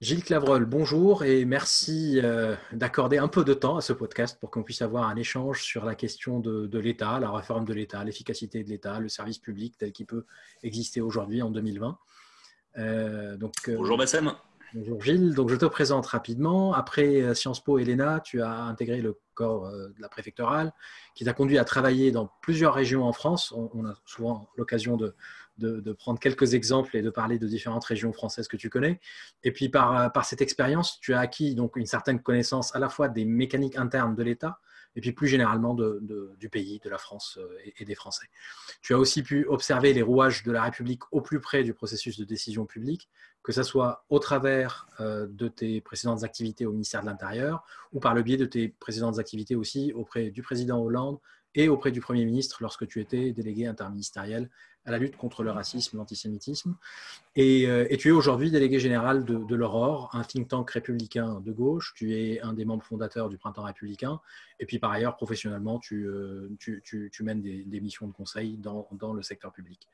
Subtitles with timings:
[0.00, 4.50] Gilles Clavreul, bonjour et merci euh, d'accorder un peu de temps à ce podcast pour
[4.50, 8.64] qu'on puisse avoir un échange sur la question de, l'État, la réforme de l'État, l'efficacité
[8.64, 10.24] de l'État, le service public tel qu'il peut
[10.62, 11.98] exister aujourd'hui en 2020.
[12.78, 14.32] Euh, donc, euh, bonjour Bassem.
[14.72, 16.72] Bonjour Gilles, donc je te présente rapidement.
[16.72, 20.72] Après Sciences Po et l'ENA, tu as intégré le corps de la préfectorale
[21.14, 23.52] qui t'a conduit à travailler dans plusieurs régions en France.
[23.52, 25.14] on a souvent l'occasion de,
[25.60, 29.00] de, prendre quelques exemples et de parler de différentes régions françaises que tu connais.
[29.44, 32.88] Et puis par, par cette expérience, tu as acquis donc une certaine connaissance à la
[32.88, 34.58] fois des mécaniques internes de l'État,
[34.96, 36.00] et puis plus généralement de,
[36.38, 38.26] du pays, de la France euh, et, des Français.
[38.82, 42.18] Tu as aussi pu observer les rouages de la République au plus près du processus
[42.18, 43.08] de décision publique,
[43.42, 48.00] que ce soit au travers euh, de tes précédentes activités au ministère de l'Intérieur ou
[48.00, 51.18] par le biais de tes précédentes activités aussi auprès du président Hollande
[51.54, 54.50] et auprès du Premier ministre lorsque tu étais délégué interministériel
[54.86, 56.76] à la lutte contre le racisme, l'antisémitisme.
[57.36, 61.92] Et, euh, tu es aujourd'hui délégué général de, l'Aurore, un think tank républicain de gauche.
[61.94, 64.20] Tu es un des membres fondateurs du Printemps républicain.
[64.58, 66.48] Et puis par ailleurs, professionnellement, tu, euh,
[67.20, 69.88] mènes des, missions de conseil dans, le secteur public.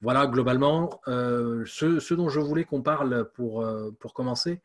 [0.00, 3.64] Voilà globalement euh, ce, dont je voulais qu'on parle pour,
[4.00, 4.60] pour commencer.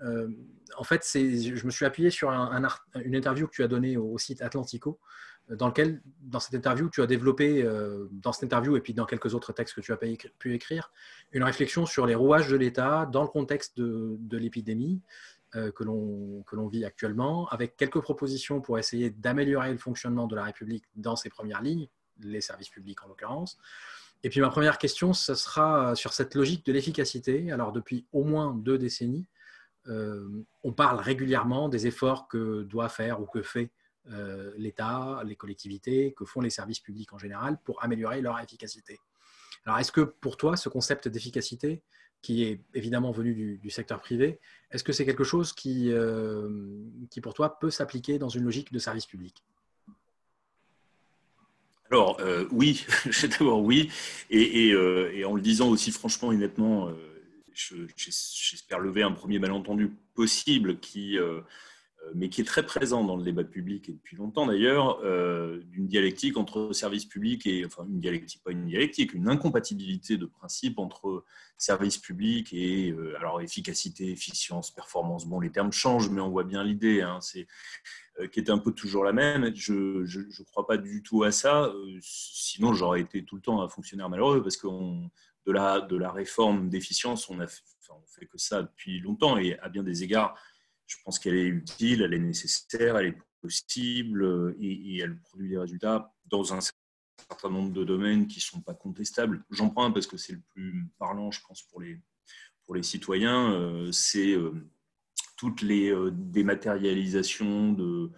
[0.00, 4.42] en fait, je me suis appuyé sur une interview que tu as donnée au site
[4.42, 5.00] Atlantico
[5.50, 9.06] dans lequel, dans cette interview, tu as développé, euh, dans cette interview et puis dans
[9.06, 10.92] quelques autres textes que tu as pu écrire,
[11.32, 15.00] une réflexion sur les rouages de l'État dans le contexte de, l'épidémie
[15.54, 20.44] euh, que l'on vit actuellement, avec quelques propositions pour essayer d'améliorer le fonctionnement de la
[20.44, 21.88] République dans ses premières lignes,
[22.20, 23.58] les services publics en l'occurrence.
[24.24, 27.52] Et puis ma première question, ce sera sur cette logique de l'efficacité.
[27.52, 29.26] Alors depuis au moins deux décennies,
[29.88, 30.28] euh,
[30.64, 33.70] on parle régulièrement des efforts que doit faire ou que fait
[34.10, 38.98] euh, l'État, les collectivités, que font les services publics en général pour améliorer leur efficacité.
[39.64, 41.82] Alors, est-ce que pour toi, ce concept d'efficacité,
[42.22, 44.40] qui est évidemment venu du, secteur privé,
[44.70, 46.48] est-ce que c'est quelque chose qui, euh,
[47.10, 49.42] qui, pour toi, peut s'appliquer dans une logique de service public?
[51.90, 52.84] Alors euh, oui,
[53.38, 53.90] d'abord oui,
[54.28, 56.92] et, et, en le disant aussi franchement et nettement,
[57.96, 61.40] j'espère lever un premier malentendu possible qui, euh,
[62.14, 65.86] mais qui est très présent dans le débat public et depuis longtemps d'ailleurs, euh, d'une
[65.86, 70.78] dialectique entre service public et, enfin une dialectique, pas une dialectique, une incompatibilité de principe
[70.78, 71.24] entre
[71.56, 76.44] service public et, euh, alors efficacité, efficience, performance, bon les termes changent, mais on voit
[76.44, 77.46] bien l'idée, hein, c'est
[78.32, 79.54] qui est un peu toujours la même.
[79.54, 83.68] Je ne crois pas du tout à ça, sinon j'aurais été tout le temps un
[83.68, 84.66] fonctionnaire malheureux parce que
[85.46, 89.68] de la, de la réforme d'efficience, on a fait que ça depuis longtemps et à
[89.68, 90.34] bien des égards,
[90.88, 95.50] je pense qu'elle est utile, elle est nécessaire, elle est possible euh, et, elle produit
[95.50, 99.44] des résultats dans un certain nombre de domaines qui ne sont pas contestables.
[99.50, 102.00] J'en prends un parce que c'est le plus parlant, je pense, pour les,
[102.82, 103.52] citoyens.
[103.52, 104.52] Euh, c'est euh,
[105.36, 108.10] toutes les dématérialisations de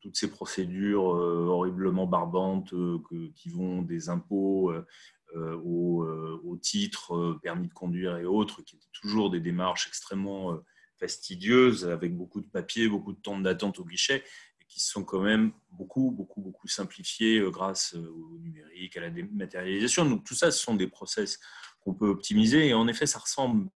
[0.00, 2.74] toutes ces procédures horriblement barbantes
[3.34, 4.70] qui vont des impôts
[5.34, 6.06] aux
[6.44, 10.60] au titres, permis de conduire et autres, qui étaient toujours des démarches extrêmement
[10.98, 14.24] fastidieuses, avec beaucoup de papier, beaucoup de temps d'attente au guichet,
[14.60, 19.00] et qui sont quand même beaucoup, beaucoup, beaucoup simplifiées euh, grâce euh, au numérique, à
[19.00, 20.04] la dématérialisation.
[20.04, 21.38] Donc tout ça, ce sont des process
[21.80, 23.70] qu'on peut optimiser, et en effet, ça ressemble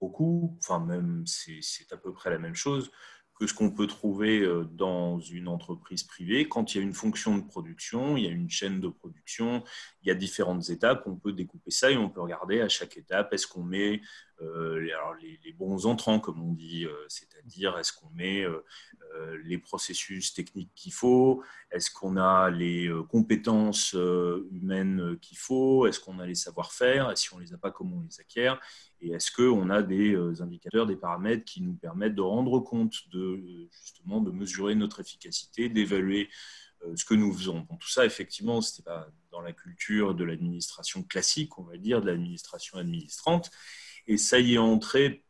[0.00, 2.90] beaucoup, enfin même c'est à peu près la même chose
[3.38, 6.48] que ce qu'on peut trouver euh, dans une entreprise privée.
[6.48, 9.62] Quand il y a une fonction de production, il y a une chaîne de production,
[10.02, 12.96] il y a différentes étapes, on peut découper ça et on peut regarder à chaque
[12.96, 14.00] étape, est-ce qu'on met
[14.40, 14.80] euh,
[15.44, 18.44] les, bons entrants, comme on dit, euh, c'est-à-dire est-ce qu'on met
[19.42, 23.96] les processus techniques qu'il faut, est-ce qu'on a les compétences
[24.52, 27.72] humaines qu'il faut, est-ce qu'on a les savoir-faire, et si on ne les a pas,
[27.72, 28.60] comment on les acquiert,
[29.00, 33.68] et est-ce qu'on a des indicateurs, des paramètres qui nous permettent de rendre compte de
[33.70, 36.28] justement de mesurer notre efficacité, d'évaluer
[36.94, 37.66] ce que nous faisons?
[37.80, 42.00] tout ça, effectivement, ce n'était pas dans la culture de l'administration classique, on va dire,
[42.00, 43.50] de l'administration administrante.
[44.06, 45.22] Et ça y est entré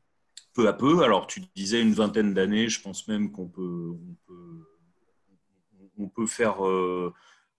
[0.55, 1.03] peu à peu.
[1.03, 3.97] Alors, tu disais une vingtaine d'années, je pense même qu'on peut,
[6.27, 7.15] faire euh,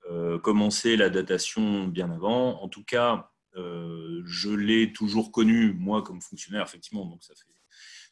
[0.10, 2.62] euh, commencer la datation bien avant.
[2.62, 7.46] En tout cas, euh, je l'ai toujours connu, moi, comme fonctionnaire, effectivement, donc ça fait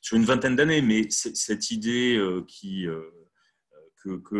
[0.01, 2.85] sur une vingtaine d'années, mais cette idée qui,
[3.95, 4.35] que, que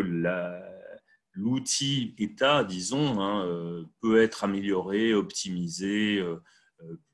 [1.34, 6.24] l'outil État, disons, hein, peut être amélioré, optimisé,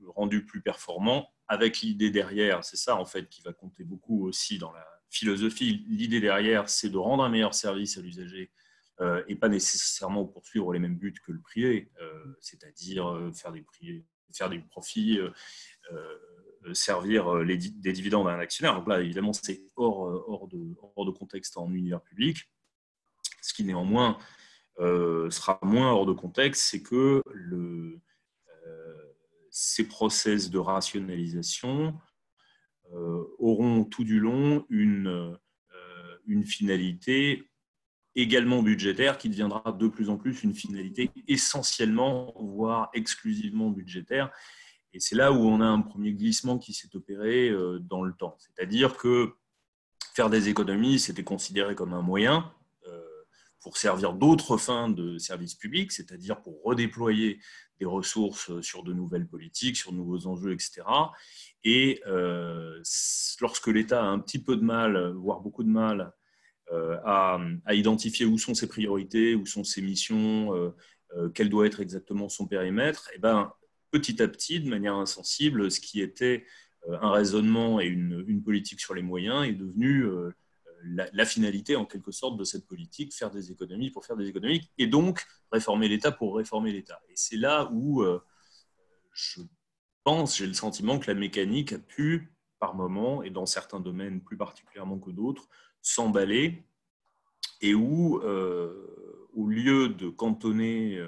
[0.06, 4.58] rendu plus performant, avec l'idée derrière, c'est ça en fait qui va compter beaucoup aussi
[4.58, 5.86] dans la philosophie.
[5.88, 8.63] L'idée derrière, c'est de rendre un meilleur service à l'usager euh,
[9.28, 13.66] et pas nécessairement poursuivre les mêmes buts que le privé, euh, c'est-à-dire euh, faire, des
[14.32, 15.20] faire du profit,
[16.74, 17.58] servir des
[17.92, 18.76] dividendes à un actionnaire.
[18.76, 22.50] Donc là, évidemment, c'est hors, de, contexte en univers public.
[23.42, 24.18] Ce qui néanmoins
[24.80, 27.22] sera moins hors de contexte, c'est que
[29.52, 32.00] ces process de rationalisation
[33.38, 35.38] auront tout du long une
[36.44, 37.48] finalité
[38.16, 44.32] également budgétaire qui deviendra de plus en plus une finalité essentiellement, voire exclusivement budgétaire.
[44.94, 48.14] Et c'est là où on a un premier glissement qui s'est opéré euh, dans le
[48.14, 48.38] temps.
[48.38, 49.34] C'est-à-dire que
[50.14, 52.52] faire des économies, c'était considéré comme un moyen
[52.88, 53.02] euh,
[53.62, 57.40] pour servir d'autres fins de service public, c'est-à-dire pour redéployer
[57.80, 60.84] des ressources sur de nouvelles politiques, sur nouveaux enjeux, etc.
[61.64, 62.80] Et euh,
[63.42, 66.14] lorsque l'État a un petit peu de mal, voire beaucoup de mal,
[66.72, 67.40] euh, à,
[67.74, 70.70] identifier où sont ses priorités, où sont ses missions, euh,
[71.16, 73.52] euh, quel doit être exactement son périmètre, et eh ben,
[73.92, 76.46] petit à petit, de manière insensible, ce qui était
[77.02, 80.06] un raisonnement et une, politique sur les moyens est devenu
[80.84, 84.70] la, finalité en quelque sorte de cette politique, faire des économies pour faire des économies,
[84.78, 87.00] et donc réformer l'État pour réformer l'État.
[87.10, 88.04] Et c'est là où
[89.14, 89.42] je
[90.04, 94.22] pense, j'ai le sentiment que la mécanique a pu, par moment, et dans certains domaines
[94.22, 95.48] plus particulièrement que d'autres,
[95.84, 96.64] s'emballer
[97.62, 101.08] et où, euh, au lieu de cantonner euh,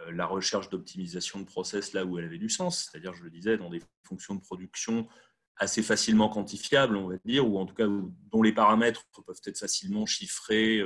[0.00, 3.30] euh, la recherche d'optimisation de process là où elle avait du sens, c'est-à-dire, je le
[3.30, 5.08] disais, dans des fonctions de production
[5.56, 9.58] assez facilement quantifiables, on va dire, ou en tout cas dont les paramètres peuvent être
[9.58, 10.82] facilement chiffrés,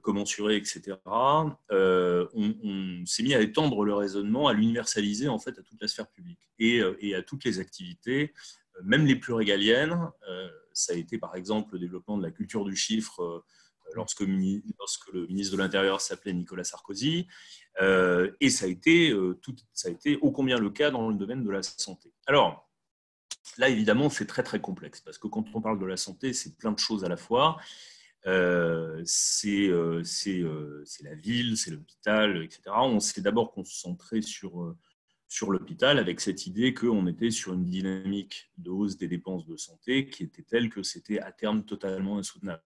[0.00, 0.96] commensurés, etc.
[1.70, 6.08] on, s'est mis à étendre le raisonnement, à l'universaliser en fait à toute la sphère
[6.08, 8.32] publique et à toutes les activités,
[8.82, 10.10] même les plus régaliennes
[10.80, 13.44] ça a été par exemple le développement de la culture du chiffre euh,
[13.94, 17.26] lorsque, le ministre de l'Intérieur s'appelait Nicolas Sarkozy,
[17.80, 21.08] euh, et ça a, été, euh, tout, ça a été ô combien le cas dans
[21.08, 22.12] le domaine de la santé.
[22.26, 22.70] Alors,
[23.58, 26.56] là, évidemment, c'est très très complexe, parce que quand on parle de la santé, c'est
[26.56, 27.58] plein de choses à la fois.
[29.04, 32.62] c'est la ville, c'est l'hôpital, etc.
[32.76, 34.74] On s'est d'abord concentré sur
[35.30, 39.56] sur l'hôpital avec cette idée qu'on était sur une dynamique de hausse des dépenses de
[39.56, 42.64] santé qui était telle que c'était à terme totalement insoutenable.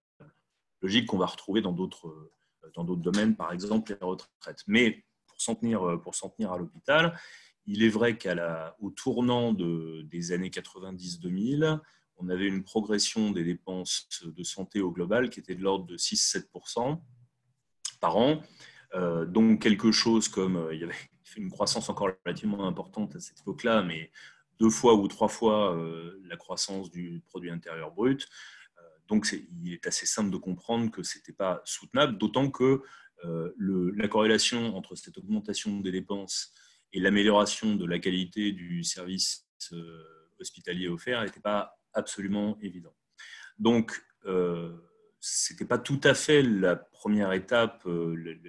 [0.80, 2.32] Logique qu'on va retrouver dans d'autres,
[2.74, 4.64] dans d'autres domaines, par exemple les retraites.
[4.66, 7.20] Mais pour s'en tenir, pour s'en tenir à l'hôpital,
[7.66, 11.80] il est vrai qu'au tournant de, des années 90-2000,
[12.16, 15.98] on avait une progression des dépenses de santé au global qui était de l'ordre de
[15.98, 16.98] 6-7%
[18.00, 18.40] par an.
[18.94, 20.94] Euh, donc quelque chose comme, euh, il y avait
[21.36, 24.10] une croissance encore relativement importante à cette époque-là, mais
[24.60, 28.28] deux fois ou trois fois euh, la croissance du produit intérieur brut.
[28.78, 32.82] Euh, donc, il est assez simple de comprendre que ce n'était pas soutenable, d'autant que
[33.24, 33.52] euh,
[33.96, 36.52] la corrélation entre cette augmentation des dépenses
[36.92, 39.48] et l'amélioration de la qualité du service
[40.38, 42.94] hospitalier offert n'était pas absolument évident.
[43.58, 44.04] Donc,
[45.26, 47.88] ce n'était pas tout à fait la première étape,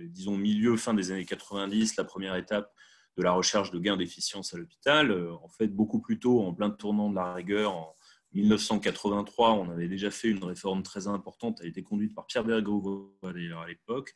[0.09, 2.69] disons milieu, fin des années 90, la première étape
[3.17, 5.09] de la recherche de gains d'efficience à l'hôpital.
[5.09, 7.95] Euh, en fait, beaucoup plus tôt, en plein tournant de la rigueur, en
[8.33, 13.17] 1983, on avait déjà fait une réforme très importante, a été conduite par Pierre Bergovo
[13.23, 14.13] d'ailleurs à l'époque,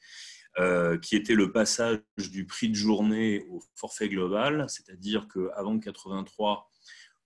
[0.57, 6.69] euh, qui était le passage du prix de journée au forfait global, c'est-à-dire qu'avant 1983,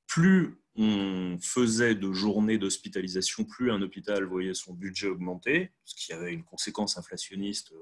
[0.06, 6.14] plus on faisait de journées d'hospitalisation, plus un hôpital voyait son budget augmenter, ce qui
[6.14, 7.74] avait une conséquence inflationniste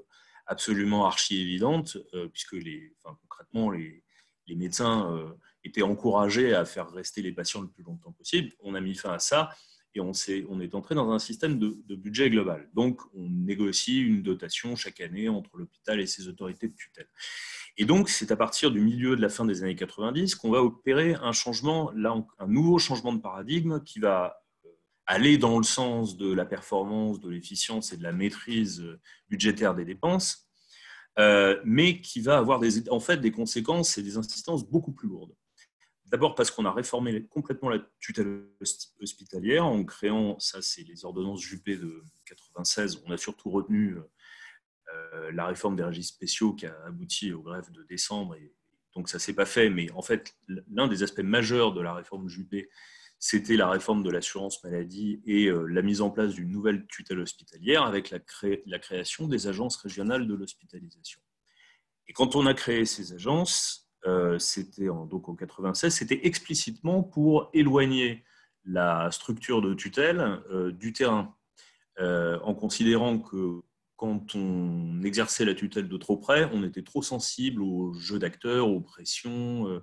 [0.46, 4.02] absolument archi évidente, euh, puisque les, concrètement, les,
[4.46, 5.32] les médecins euh,
[5.64, 8.52] étaient encouragés à faire rester les patients le plus longtemps possible.
[8.60, 9.50] On a mis fin à ça
[9.94, 12.68] et on, est, on est entré dans un système de, budget global.
[12.74, 17.08] Donc, on négocie une dotation chaque année entre l'hôpital et ses autorités de tutelle.
[17.78, 20.62] Et donc, c'est à partir du milieu de la fin des années 90 qu'on va
[20.62, 24.42] opérer un changement, un nouveau changement de paradigme qui va
[25.06, 28.84] aller dans le sens de la performance, de l'efficience et de la maîtrise
[29.28, 30.48] budgétaire des dépenses,
[31.18, 35.08] euh, mais qui va avoir des, en fait des conséquences et des insistances beaucoup plus
[35.08, 35.34] lourdes.
[36.06, 38.46] D'abord parce qu'on a réformé complètement la tutelle
[39.00, 44.02] hospitalière en créant, ça c'est les ordonnances Juppé de 96, on a surtout retenu euh,
[45.32, 48.52] la réforme des régis spéciaux qui a abouti au grève de décembre, et
[48.94, 50.34] donc ça ne s'est pas fait, mais en fait
[50.70, 52.68] l'un des aspects majeurs de la réforme Juppé,
[53.24, 57.20] c'était la réforme de l'assurance maladie et euh, la mise en place d'une nouvelle tutelle
[57.20, 58.18] hospitalière avec la,
[58.80, 61.20] création des agences régionales de l'hospitalisation.
[62.08, 67.48] Et quand on a créé ces agences, euh, c'était donc en 96, c'était explicitement pour
[67.54, 68.24] éloigner
[68.64, 71.36] la structure de tutelle euh, du terrain,
[72.00, 73.62] en considérant que
[74.02, 78.66] quand on exerçait la tutelle de trop près, on était trop sensible aux jeux d'acteurs,
[78.66, 79.80] aux pressions,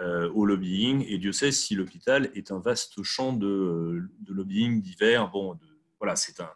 [0.00, 1.04] au lobbying.
[1.06, 5.30] Et Dieu sait si l'hôpital est un vaste champ de, lobbying divers.
[5.30, 5.56] Bon,
[6.00, 6.50] voilà, c'est un,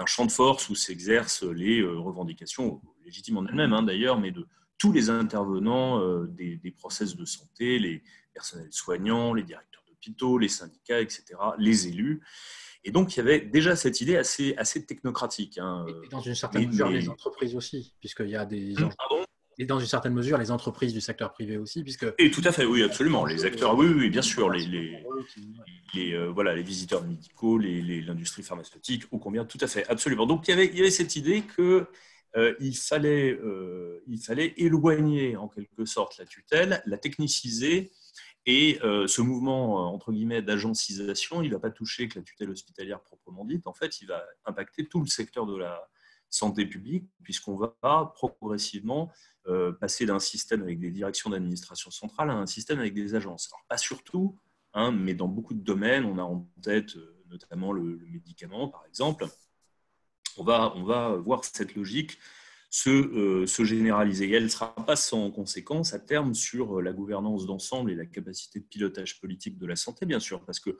[0.00, 4.44] un champ de force où s'exercent les revendications, légitimes en elles-mêmes hein, d'ailleurs, mais de
[4.78, 8.02] tous les intervenants des, des process de santé, les
[8.34, 11.22] personnels soignants, les directeurs d'hôpitaux, les syndicats, etc.,
[11.56, 12.20] les élus.
[12.84, 15.58] Et donc, il y avait déjà cette idée assez, assez technocratique.
[15.58, 15.84] Hein.
[16.04, 18.76] Et dans une certaine mesure, les entreprises aussi, puisqu'il y a des...
[18.80, 18.90] Hum,
[19.60, 22.06] et dans une certaine mesure, les entreprises du secteur privé aussi, puisque...
[22.18, 23.24] Et tout à fait, oui, absolument.
[23.24, 24.64] Les acteurs, oui, oui, bien sûr, les,
[25.94, 30.26] les, euh, voilà, les visiteurs médicaux, l'industrie pharmaceutique, ô combien, tout à fait, absolument.
[30.26, 31.88] Donc, il y avait, il y avait cette idée que
[32.36, 37.90] euh, il, fallait, euh, il fallait éloigner en quelque sorte la tutelle, la techniciser
[38.46, 42.24] et euh, ce mouvement, euh, entre guillemets, d'agencisation, il ne va pas toucher que la
[42.24, 43.66] tutelle hospitalière proprement dite.
[43.66, 45.88] En fait, il va impacter tout le secteur de la
[46.30, 47.74] santé publique, puisqu'on va
[48.14, 49.10] progressivement
[49.46, 53.48] euh, passer d'un système avec des directions d'administration centrale à un système avec des agences.
[53.52, 54.38] Alors, pas surtout,
[54.74, 56.96] hein, mais dans beaucoup de domaines, on a en tête
[57.30, 59.26] notamment le, le médicament, par exemple.
[60.36, 62.18] On va, on va voir cette logique
[62.70, 64.28] se, se, généraliser.
[64.28, 68.06] Et elle ne sera pas sans conséquence à terme sur la gouvernance d'ensemble et la
[68.06, 70.78] capacité de pilotage politique de la santé, bien sûr, parce que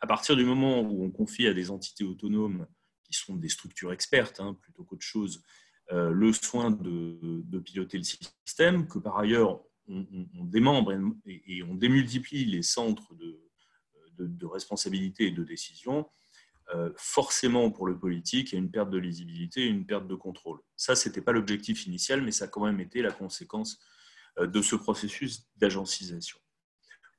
[0.00, 2.66] à partir du moment où on confie à des entités autonomes,
[3.04, 5.42] qui sont des structures expertes hein, plutôt qu'autre chose,
[5.92, 10.92] euh, le soin de, piloter le système, que par ailleurs on, démembre
[11.24, 13.40] et, on démultiplie les centres de,
[14.18, 16.04] de responsabilité et de décision, euh,
[16.96, 20.60] forcément pour le politique, il y a une perte de lisibilité une perte de contrôle.
[20.76, 23.80] Ça, ce n'était pas l'objectif initial, mais ça a quand même été la conséquence
[24.38, 26.38] euh, de ce processus d'agencisation.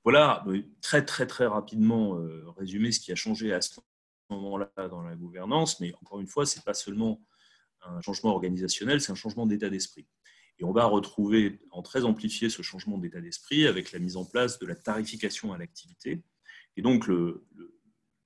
[0.04, 2.20] Voilà, euh, très très très rapidement
[2.58, 3.80] résumé ce qui a changé à ce
[4.30, 7.22] moment-là dans la gouvernance, mais encore une fois, ce n'est pas seulement
[7.82, 10.08] un changement organisationnel, c'est un changement d'état d'esprit.
[10.60, 14.26] Et on va retrouver en très amplifié ce changement d'état d'esprit avec la mise en
[14.26, 16.24] place de la tarification à l'activité.
[16.76, 17.48] Et donc, le,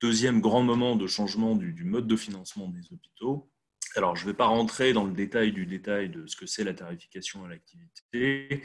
[0.03, 3.49] deuxième grand moment de changement du, mode de financement des hôpitaux.
[3.95, 6.65] Alors, je ne vais pas rentrer dans le détail du détail de ce que c'est
[6.65, 8.61] la tarification à l'activité,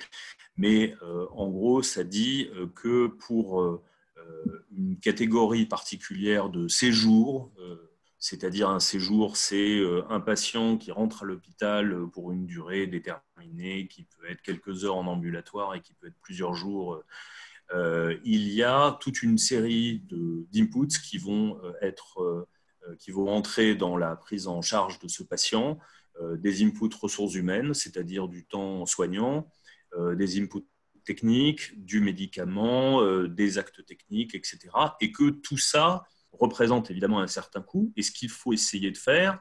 [0.57, 3.81] mais euh, en gros, ça dit euh, que pour euh,
[4.77, 7.53] une catégorie particulière de séjour,
[8.19, 9.81] c'est-à-dire un séjour, c'est
[10.11, 14.97] un patient qui rentre à l'hôpital pour une durée déterminée, qui peut être quelques heures
[14.97, 17.01] en ambulatoire et qui peut être plusieurs jours
[17.73, 20.03] il y a toute une série
[20.53, 22.47] d'inputs qui vont euh, être euh,
[22.99, 25.79] qui vont entrer dans la prise en charge de ce patient,
[26.39, 29.53] des inputs ressources humaines, c'est-à-dire du temps soignant,
[30.17, 30.67] des inputs
[31.05, 34.59] techniques, du médicament, des actes techniques, etc.
[35.03, 37.93] Et que tout ça représente évidemment un certain coût.
[37.95, 39.39] Et ce qu'il faut essayer de faire,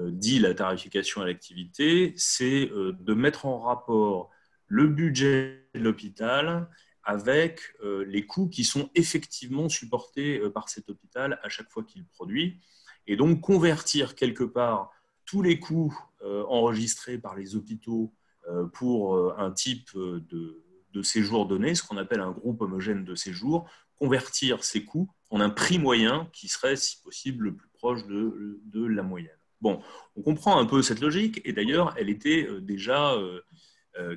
[0.00, 4.30] dit la tarification à l'activité, c'est de mettre en rapport
[4.66, 6.68] le budget de l'hôpital
[7.08, 11.82] avec euh, les coûts qui sont effectivement supportés euh, par cet hôpital à chaque fois
[11.82, 12.60] qu'il produit,
[13.06, 14.90] et donc convertir quelque part
[15.24, 18.12] tous les coûts euh, enregistrés par les hôpitaux
[18.72, 24.64] pour un type de, séjour donné, ce qu'on appelle un groupe homogène de séjour, convertir
[24.64, 28.86] ces coûts en un prix moyen qui serait, si possible, le plus proche de, de
[28.86, 29.36] la moyenne.
[29.60, 29.82] Bon,
[30.16, 33.14] on comprend un peu cette logique, et d'ailleurs, elle était déjà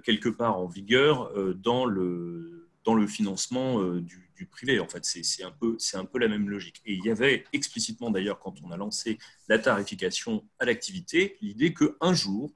[0.05, 4.79] quelque part en vigueur dans le dans le financement euh, du, privé.
[4.79, 5.77] En fait, c'est un, peu,
[6.19, 6.81] la même logique.
[6.83, 11.75] Et il y avait explicitement, d'ailleurs, quand on a lancé la tarification à l'activité, l'idée
[11.75, 12.51] qu'un jour,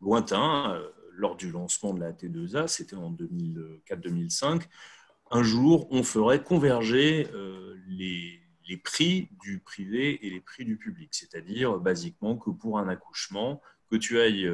[0.00, 4.62] lointain, euh, lors du lancement de la T2A, c'était en 2004-2005,
[5.32, 10.76] un jour, on ferait converger euh, les, les prix du privé et les prix du
[10.76, 11.08] public.
[11.12, 14.48] C'est-à-dire, basiquement, que pour un accouchement, que tu ailles,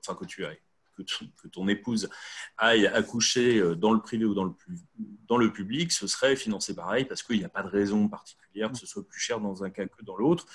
[0.00, 0.58] enfin, que tu ailles,
[1.02, 2.08] que, ton épouse
[2.56, 4.44] aille accoucher euh, dans le privé ou dans
[5.38, 8.78] le, public, ce serait financé pareil parce qu'il n'y a pas de raison particulière que
[8.78, 10.46] ce soit plus cher dans un cas que dans l'autre.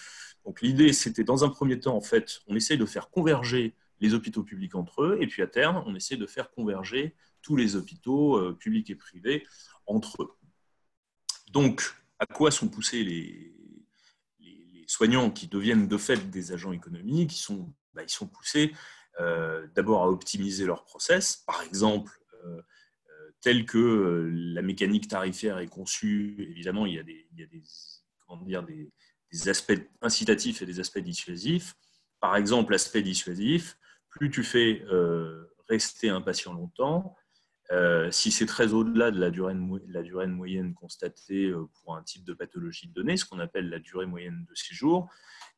[0.45, 4.13] Donc l'idée, c'était dans un premier temps, en fait, on essaie de faire converger les
[4.15, 7.75] hôpitaux publics entre eux, et puis à terme, on essaie de faire converger tous les
[7.75, 9.45] hôpitaux euh, publics et privés
[9.85, 10.31] entre eux.
[11.51, 13.55] Donc, à quoi sont poussés les,
[14.87, 17.33] soignants qui deviennent de fait des agents économiques?
[17.33, 18.01] Ils sont, bah,
[18.33, 18.73] poussés
[19.75, 22.11] d'abord à optimiser leur process, par exemple,
[22.45, 22.61] euh,
[23.09, 27.27] euh, tel que la mécanique tarifaire est conçue, évidemment, il y a des,
[28.27, 28.91] comment dire, des,
[29.47, 31.73] aspects incitatifs et des aspects dissuasifs.
[32.19, 33.77] Par exemple, l'aspect dissuasif,
[34.09, 34.83] plus tu fais
[35.69, 37.15] rester un patient longtemps,
[38.11, 41.49] si c'est très au-delà de, la durée moyenne constatée
[41.81, 45.09] pour un type de pathologie donnée, ce qu'on appelle la durée moyenne de séjour,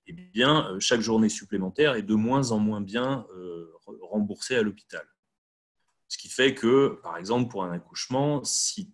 [0.08, 4.62] eh bien, euh, chaque journée supplémentaire est de moins en moins bien euh, remboursée à
[4.62, 5.06] l'hôpital.
[6.08, 8.94] Ce qui fait que, par exemple, pour un accouchement, si,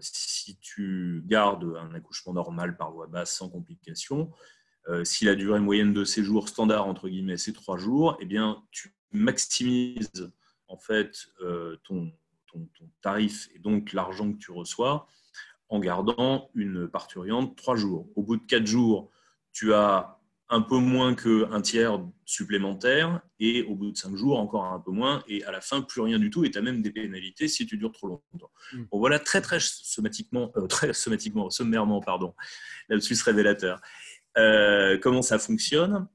[0.00, 4.30] si tu gardes un accouchement normal par voie basse sans complications,
[5.04, 8.94] si la durée moyenne de séjour standard, entre guillemets, c'est trois jours, eh bien, tu
[9.12, 10.32] maximises
[10.68, 11.28] en fait
[11.82, 12.10] ton,
[12.46, 15.06] ton, tarif et donc l'argent que tu reçois
[15.68, 18.08] en gardant une parturiente trois jours.
[18.16, 19.10] Au bout de quatre jours,
[19.56, 20.18] tu as
[20.50, 24.90] un peu moins qu'un tiers supplémentaire et au bout de cinq jours, encore un peu
[24.90, 27.48] moins et à la fin, plus rien du tout et tu as même des pénalités
[27.48, 28.50] si tu dures trop longtemps.
[28.74, 28.82] Mm.
[28.92, 32.34] Bon, voilà très, très somatiquement, euh, très somatiquement, sommairement, pardon,
[32.90, 33.80] révélateur.
[34.36, 36.06] Euh, comment ça fonctionne?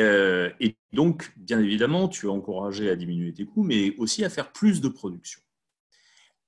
[0.00, 4.30] Euh, et donc, bien évidemment, tu es encouragé à diminuer tes coûts, mais aussi à
[4.30, 5.40] faire plus de production.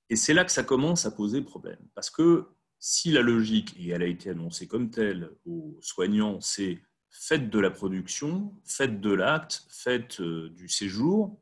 [0.09, 1.79] Et c'est là que ça commence à poser problème.
[1.95, 6.79] Parce que si la logique, et elle a été annoncée comme telle aux soignants, c'est
[7.09, 11.39] faites de la production, faites de l'acte, faites euh, du séjour,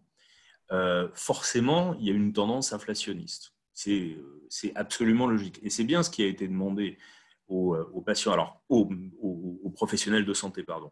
[0.71, 3.53] euh, forcément, il y a une tendance inflationniste.
[3.73, 4.17] C'est
[4.75, 5.59] absolument logique.
[5.61, 6.97] Et c'est bien ce qui a été demandé
[7.47, 8.89] aux, patients, alors aux,
[9.75, 10.91] professionnels de santé, pardon.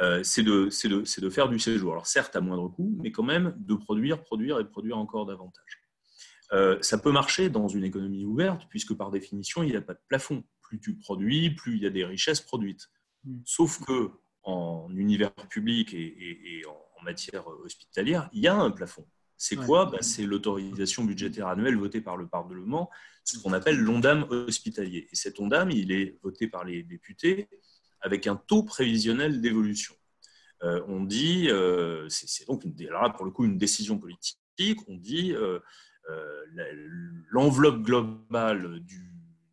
[0.00, 1.92] Euh, c'est de, faire du séjour.
[1.92, 5.79] Alors certes à moindre coût, mais quand même de produire, produire et produire encore davantage.
[6.52, 9.94] Euh, ça peut marcher dans une économie ouverte, puisque par définition, il n'y a pas
[9.94, 10.42] de plafond.
[10.62, 12.88] Plus tu produis, plus il y a des richesses produites.
[13.24, 13.38] Hmm.
[13.44, 14.10] Sauf que
[14.42, 19.06] en univers public et, en matière hospitalière, il y a un plafond.
[19.36, 19.86] C'est quoi?
[19.86, 22.90] Bah, C'est l'autorisation budgétaire annuelle votée par le Parlement,
[23.24, 25.08] ce qu'on appelle l'ONDAM hospitalier.
[25.10, 27.48] Et cet ONDAM, il est voté par les députés
[28.00, 29.94] avec un taux prévisionnel d'évolution.
[30.62, 34.38] Euh, on dit, euh, c'est donc une, alors là, pour le coup une décision politique,
[34.88, 35.58] on dit euh,
[37.30, 38.82] l'enveloppe globale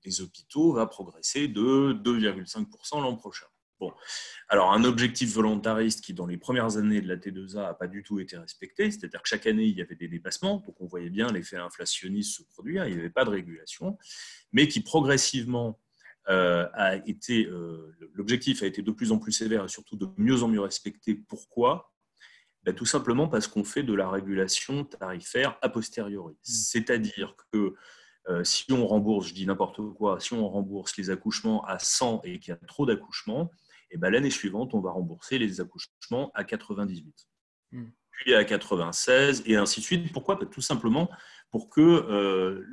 [0.03, 3.47] des hôpitaux va progresser de 2,5% l'an prochain.
[3.79, 3.93] Bon,
[4.49, 8.01] alors un objectif volontariste qui, dans les premières années de la T2A, n'a pas du
[8.01, 11.11] tout été respecté, c'est-à-dire que chaque année, il y avait des dépassements, donc on voyait
[11.11, 13.97] bien l'effet inflationniste se produire, il n'y avait pas de régulation,
[14.51, 15.79] mais qui progressivement
[16.29, 20.07] euh, a été, euh, l'objectif a été de plus en plus sévère et surtout de
[20.17, 21.13] mieux en mieux respecté.
[21.13, 21.93] Pourquoi?
[22.67, 26.33] Ben, Tout simplement parce qu'on fait de la régulation tarifaire a posteriori.
[26.33, 26.37] Mmh.
[26.43, 27.75] C'est-à-dire que
[28.27, 32.21] euh, si on rembourse, je dis n'importe quoi, si on rembourse les accouchements à 100
[32.25, 33.51] et qu'il y a trop d'accouchements,
[33.89, 37.15] et eh ben, l'année suivante, on va rembourser les accouchements à 98,
[37.71, 37.85] mmh.
[38.11, 40.11] puis à 96 et ainsi de suite.
[40.11, 40.35] Pourquoi?
[40.35, 41.09] Ben, Tout simplement
[41.51, 42.65] pour que euh,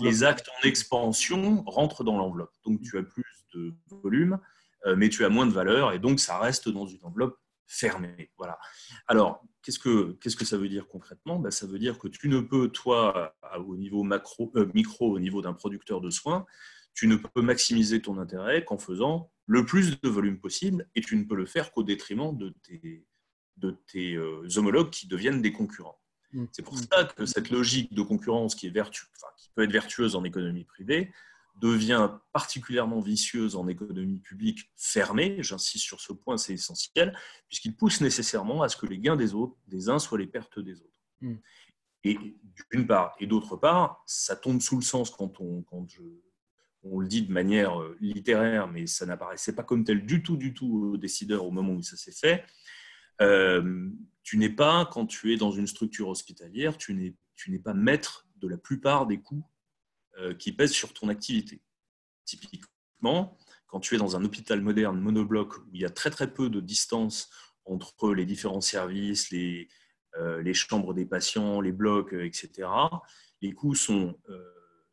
[0.00, 2.54] les actes en expansion rentrent dans l'enveloppe.
[2.64, 3.22] Donc tu as plus
[3.54, 4.38] de volume,
[4.86, 8.30] euh, mais tu as moins de valeur, et donc ça reste dans une enveloppe fermée.
[8.36, 8.58] Voilà.
[9.06, 11.38] Alors, qu'est-ce que, qu'est-ce que ça veut dire concrètement?
[11.38, 13.34] Ben, Ça veut dire que tu ne peux, toi,
[13.66, 16.46] au niveau macro, euh, micro, au niveau d'un producteur de soins,
[16.94, 21.16] tu ne peux maximiser ton intérêt qu'en faisant le plus de volume possible, et tu
[21.16, 23.06] ne peux le faire qu'au détriment de tes,
[23.58, 24.18] de tes
[24.56, 26.00] homologues qui deviennent des concurrents.
[26.32, 26.46] Mm.
[26.52, 30.24] C'est pour ça que cette logique de concurrence qui, est qui peut être vertueuse en
[30.24, 31.12] économie privée
[31.60, 35.42] devient particulièrement vicieuse en économie publique fermée.
[35.42, 37.16] J'insiste sur ce point, c'est essentiel,
[37.48, 40.58] puisqu'il pousse nécessairement à ce que les gains des autres, des uns, soient les pertes
[40.58, 41.00] des autres.
[41.20, 41.36] Mm.
[42.04, 42.18] Et
[42.72, 46.02] d'une part, et d'autre part, ça tombe sous le sens quand on, quand je,
[46.84, 50.36] on le dit de manière euh, littéraire, mais ça n'apparaissait pas comme tel du tout,
[50.36, 52.44] du tout aux décideurs au moment où ça s'est fait.
[53.22, 53.90] Euh,
[54.22, 58.46] tu n'es pas, quand tu es dans une structure hospitalière, tu n'es pas maître de
[58.46, 59.44] la plupart des coûts
[60.38, 61.60] qui pèsent sur ton activité.
[62.24, 66.32] Typiquement, quand tu es dans un hôpital moderne monobloc où il y a très très
[66.32, 67.28] peu de distance
[67.64, 69.68] entre les différents services, les,
[70.16, 72.68] euh, chambres des patients, les blocs, etc.,
[73.42, 74.18] les coûts sont,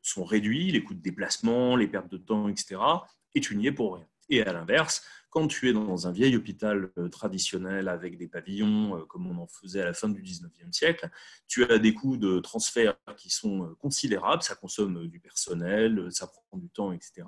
[0.01, 2.81] sont réduits, les coûts de déplacement, les pertes de temps, etc.,
[3.35, 4.07] et tu n'y es pour rien.
[4.29, 8.99] Et à l'inverse, quand tu es dans un vieil hôpital euh, traditionnel avec des pavillons,
[8.99, 11.09] euh, comme on en faisait à la fin du 19e siècle,
[11.47, 16.27] tu as des coûts de transfert qui sont euh, considérables, ça consomme du personnel, ça
[16.27, 17.25] prend du temps, etc.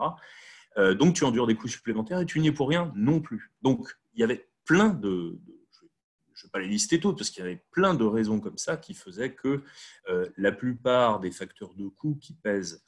[1.00, 3.54] Donc tu endures des coûts supplémentaires et tu n'y es pour rien non plus.
[3.62, 5.40] Donc il y avait plein de,
[6.34, 8.58] je ne vais pas les lister toutes, parce qu'il y avait plein de raisons comme
[8.58, 9.64] ça qui faisaient que
[10.36, 12.84] la plupart des facteurs de coûts qui pèsent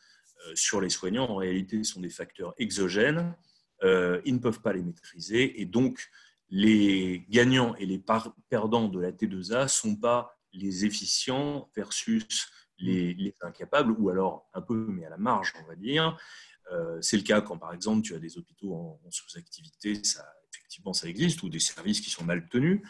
[0.53, 3.33] sur les soignants, en réalité, sont des facteurs exogènes
[3.83, 5.61] euh, ils ne peuvent pas les maîtriser.
[5.61, 6.09] Et donc,
[6.49, 8.01] les gagnants et les
[8.49, 14.61] perdants de la T2A ne sont pas les efficients versus les, incapables, ou alors un
[14.61, 16.17] peu, mais à la marge, on va dire.
[16.71, 20.93] Euh, c'est le cas quand, par exemple, tu as des hôpitaux en, sous-activité, ça, effectivement,
[20.93, 22.81] ça existe, ou des services qui sont mal tenus,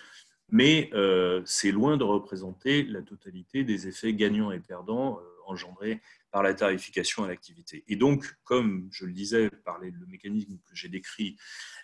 [0.49, 6.01] mais euh, c'est loin de représenter la totalité des effets gagnants et perdants engendrés
[6.37, 7.83] par la tarification à l'activité.
[7.87, 11.35] Et donc, comme je le disais, par le mécanisme que j'ai décrit,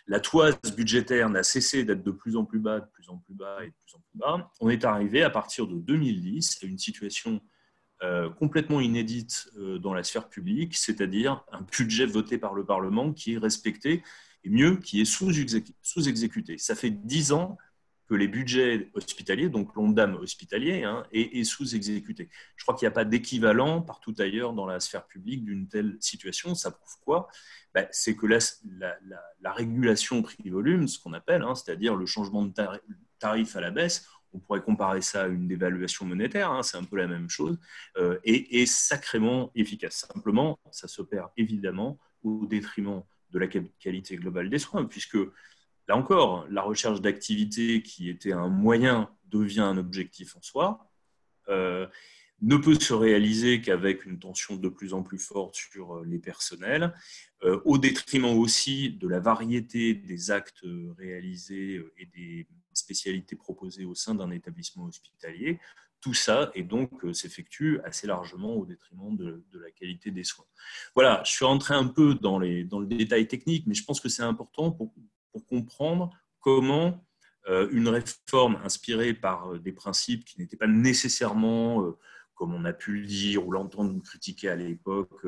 [0.05, 3.33] la toise budgétaire n'a cessé d'être de plus en plus bas, de plus en plus
[3.33, 4.51] bas et de plus en plus bas.
[4.59, 7.41] On est arrivé à partir de 2010 à une situation
[8.03, 13.11] euh, complètement inédite euh, dans la sphère publique, c'est-à-dire un budget voté par le Parlement
[13.11, 14.03] qui est respecté
[14.43, 16.59] et mieux, qui est sous-exécuté.
[16.59, 17.57] Ça fait dix ans
[18.07, 22.29] que les budgets hospitaliers, donc l'ONDAM hospitalier, hein, est, sous-exécuté.
[22.55, 25.97] Je crois qu'il n'y a pas d'équivalent partout ailleurs dans la sphère publique d'une telle
[25.99, 26.53] situation.
[26.55, 27.27] Ça prouve quoi?
[27.73, 28.39] Ben, C'est que la,
[29.41, 32.53] la, régulation prix-volume, ce qu'on appelle, hein, c'est-à-dire le changement de
[33.19, 36.83] tarif à la baisse, on pourrait comparer ça à une dévaluation monétaire, hein, c'est un
[36.83, 37.57] peu la même chose,
[37.97, 40.07] euh, et est, sacrément efficace.
[40.11, 45.17] Simplement, ça s'opère évidemment au détriment de la qualité globale des soins, puisque
[45.87, 50.89] là encore, la recherche d'activité qui était un moyen devient un objectif en soi.
[51.49, 51.87] Euh,
[52.41, 56.19] ne peut se réaliser qu'avec une tension de plus en plus forte sur euh, les
[56.19, 56.93] personnels,
[57.65, 60.63] au détriment aussi de la variété des actes
[60.97, 65.59] réalisés et des spécialités proposées au sein d'un établissement hospitalier.
[66.01, 70.45] Tout ça, et donc, euh, s'effectue assez largement au détriment de, la qualité des soins.
[70.95, 74.01] Voilà, je suis rentré un peu dans, les, dans le détail technique, mais je pense
[74.01, 74.93] que c'est important pour,
[75.33, 77.05] pour, comprendre comment
[77.47, 81.93] euh, une réforme inspirée par euh, des principes qui n'étaient pas nécessairement,
[82.35, 85.25] comme on a pu le dire ou l'entendre critiquer à l'époque,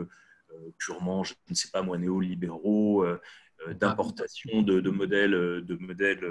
[0.78, 3.06] purement, je ne sais pas moi, néolibéraux,
[3.74, 6.26] d'importation de, de, modèles, de modèles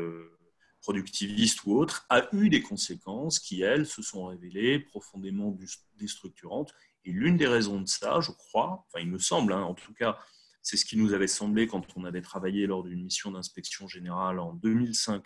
[0.85, 5.57] productiviste ou autre, a eu des conséquences qui, elles, se sont révélées profondément
[5.97, 6.75] déstructurantes.
[7.07, 9.95] Et l'une des raisons de ça, je crois, enfin il me semble, hein, en tout
[9.95, 10.19] cas,
[10.65, 14.41] c'est ce qui nous avait semblé quand on avait travaillé lors d'une mission d'inspection générale
[14.41, 15.25] en 2005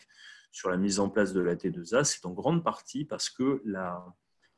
[0.51, 4.05] sur la mise en place de la T2A, c'est en grande partie parce que la,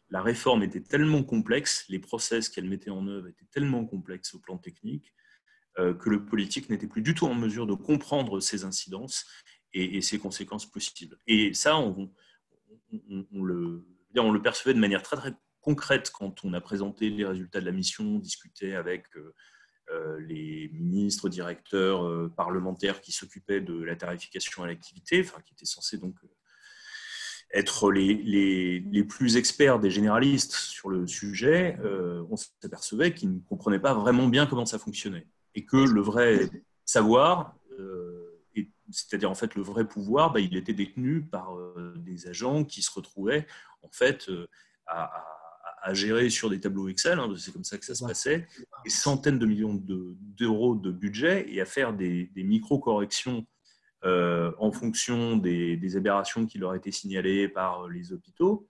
[0.09, 4.38] la réforme était tellement complexe, les process qu'elle mettait en œuvre étaient tellement complexes au
[4.38, 5.14] plan technique,
[5.79, 9.27] euh, que le politique n'était plus du tout en mesure de comprendre ces incidences
[9.73, 11.16] et, ses conséquences possibles.
[11.29, 12.11] Et ça, on,
[13.33, 17.61] le, on, le, percevait de manière très, très concrète quand on a présenté les résultats
[17.61, 19.33] de la mission, discuté avec euh,
[20.20, 25.66] les ministres, directeurs, euh, parlementaires qui s'occupaient de la tarification à l'activité, enfin, qui étaient
[25.66, 26.14] censés donc
[27.53, 31.76] être les, les, les, plus experts des généralistes sur le sujet,
[32.31, 35.26] on s'apercevait qu'ils ne comprenaient pas vraiment bien comment ça fonctionnait.
[35.57, 36.48] Et que le vrai
[36.85, 37.57] savoir,
[38.92, 42.83] c'est-à-dire en fait le vrai pouvoir, bah, il était détenu par euh, des agents qui
[42.83, 43.46] se retrouvaient
[43.83, 44.46] en fait euh,
[44.87, 45.11] à,
[45.93, 48.47] gérer sur des tableaux Excel, hein, c'est comme ça que ça se passait,
[48.85, 53.47] des centaines de millions d'euros de, budget et à faire des, micro-corrections
[54.05, 58.69] euh, en fonction des, aberrations qui leur étaient signalées par les hôpitaux,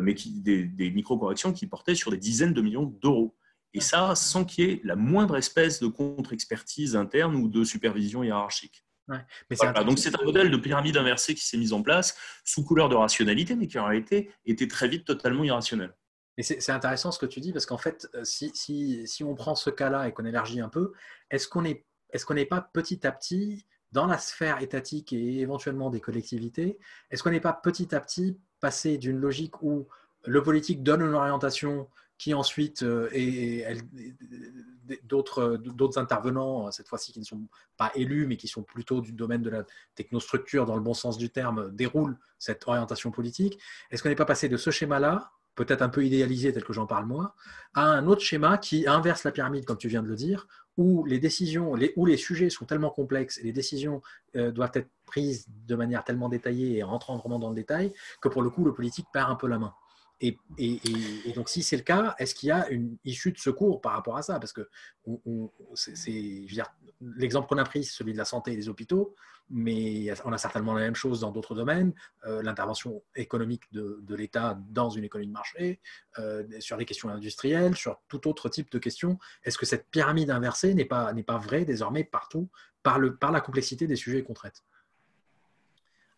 [0.00, 3.36] mais qui, des, des micro-corrections qui portaient sur des dizaines de millions d'euros.
[3.74, 8.22] Et ça, sans qu'il y ait la moindre espèce de contre-expertise interne ou de supervision
[8.22, 12.88] hiérarchique donc c'est un modèle de pyramide inversée qui s'est mis en place sous couleur
[12.88, 15.94] de rationalité, mais qui en réalité était très vite totalement irrationnel.
[16.36, 19.34] Mais c'est intéressant ce que tu dis, parce qu'en fait, euh, si, si, si, on
[19.34, 20.92] prend ce cas-là et qu'on élargit un peu,
[21.30, 26.00] est-ce qu'on n'est est pas petit à petit, dans la sphère étatique et éventuellement des
[26.00, 26.78] collectivités,
[27.10, 29.86] est-ce qu'on n'est pas petit à petit passé d'une logique où
[30.24, 33.64] le politique donne une orientation qui ensuite euh, et,
[35.04, 37.42] d'autres d'autres intervenants cette fois-ci qui ne sont
[37.76, 41.16] pas élus mais qui sont plutôt du domaine de la technostructure dans le bon sens
[41.16, 43.58] du terme déroulent cette orientation politique.
[43.90, 46.86] Est-ce qu'on n'est pas passé de ce schéma-là, peut-être un peu idéalisé tel que j'en
[46.86, 47.34] parle moi,
[47.74, 51.04] à un autre schéma qui inverse la pyramide comme tu viens de le dire, où
[51.04, 54.02] les décisions, les, où les sujets sont tellement complexes et les décisions
[54.36, 58.28] euh, doivent être prises de manière tellement détaillée et rentrant vraiment dans le détail que
[58.28, 59.74] pour le coup le politique perd un peu la main.
[60.20, 60.36] Et,
[61.34, 64.16] donc, si c'est le cas, est-ce qu'il y a une issue de secours par rapport
[64.16, 64.38] à ça?
[64.38, 64.68] Parce que
[67.00, 69.14] l'exemple qu'on a pris, c'est celui de la santé et des hôpitaux,
[69.50, 71.92] mais on a certainement la même chose dans d'autres domaines.
[72.26, 75.80] Euh, l'intervention économique de, l'État dans une économie de marché,
[76.18, 79.18] euh, sur les questions industrielles, sur tout autre type de questions.
[79.42, 82.48] Est-ce que cette pyramide inversée n'est pas, pas vraie désormais partout
[82.82, 84.62] par, le, par la complexité des sujets qu'on traite?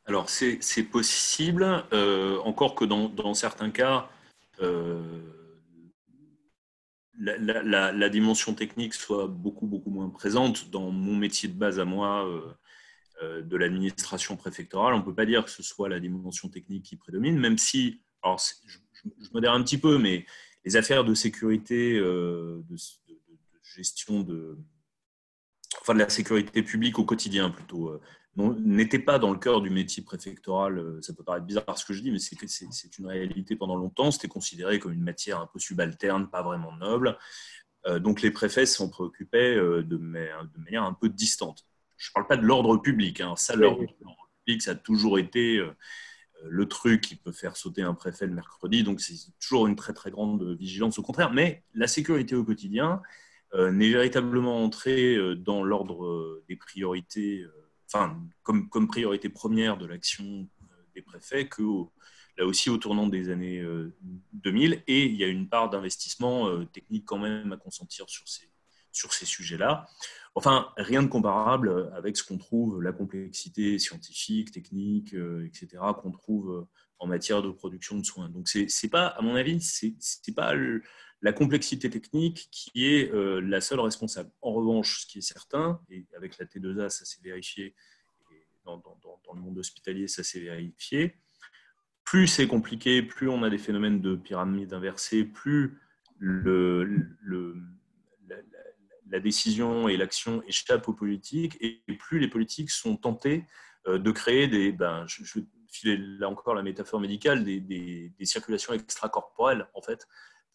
[0.07, 4.09] Alors, c'est possible, euh, encore que dans, certains cas,
[4.61, 5.03] euh,
[7.19, 10.71] la, dimension technique soit beaucoup, beaucoup moins présente.
[10.71, 12.25] Dans mon métier de base à moi,
[13.21, 16.85] euh, de l'administration préfectorale, on ne peut pas dire que ce soit la dimension technique
[16.85, 18.79] qui prédomine, même si, alors je,
[19.21, 20.25] je modère un petit peu, mais
[20.65, 22.63] les affaires de sécurité, de,
[23.65, 24.57] gestion de,
[25.81, 28.01] enfin de la sécurité publique au quotidien plutôt,
[28.37, 30.79] n'était pas dans le cœur du métier préfectoral.
[30.79, 34.11] Euh, ça peut paraître bizarre ce que je dis, mais c'est une réalité pendant longtemps.
[34.11, 37.17] C'était considéré comme une matière un peu subalterne, pas vraiment noble.
[37.87, 41.65] Euh, donc les préfets s'en préoccupaient euh, de, manière un peu distante.
[41.97, 43.21] Je ne parle pas de l'ordre public.
[43.21, 43.35] Hein.
[43.37, 43.87] Ça, l'ordre
[44.45, 45.67] public, ça a toujours été
[46.45, 48.83] le truc qui peut faire sauter un préfet le mercredi.
[48.83, 51.33] Donc c'est toujours une très très grande vigilance au contraire.
[51.33, 53.01] Mais la sécurité au quotidien
[53.55, 57.47] n'est véritablement entrée dans l'ordre des priorités
[57.93, 61.63] enfin, comme, priorité première de l'action euh, des préfets que
[62.39, 63.65] là aussi au tournant des années
[64.35, 64.73] 2000.
[64.75, 68.29] Euh, et il y a une part d'investissement euh, technique quand même à consentir sur
[68.29, 68.51] ces,
[68.93, 69.87] sur ces sujets-là.
[70.35, 75.15] Enfin, rien de comparable avec ce qu'on trouve, la complexité scientifique, technique,
[75.47, 76.67] etc., qu'on trouve
[76.99, 78.29] en matière de production de soins.
[78.29, 80.55] Donc, c'est pas, à mon avis, c'est pas
[81.23, 84.31] la complexité technique qui est euh, la seule responsable.
[84.43, 87.75] En revanche, ce qui est certain, et avec la T2A, ça s'est vérifié,
[88.33, 88.83] et dans,
[89.35, 91.17] le monde hospitalier, ça s'est vérifié,
[92.05, 95.81] plus c'est compliqué, plus on a des phénomènes de pyramide inversée, plus
[96.21, 96.87] la,
[99.21, 103.45] décision et l'action échappent aux politiques, et plus les politiques sont tentés
[103.89, 104.73] euh, de créer des...
[104.73, 105.41] Ben, je, je
[105.85, 110.07] là encore la métaphore médicale, des, des circulations extracorporelles, en fait,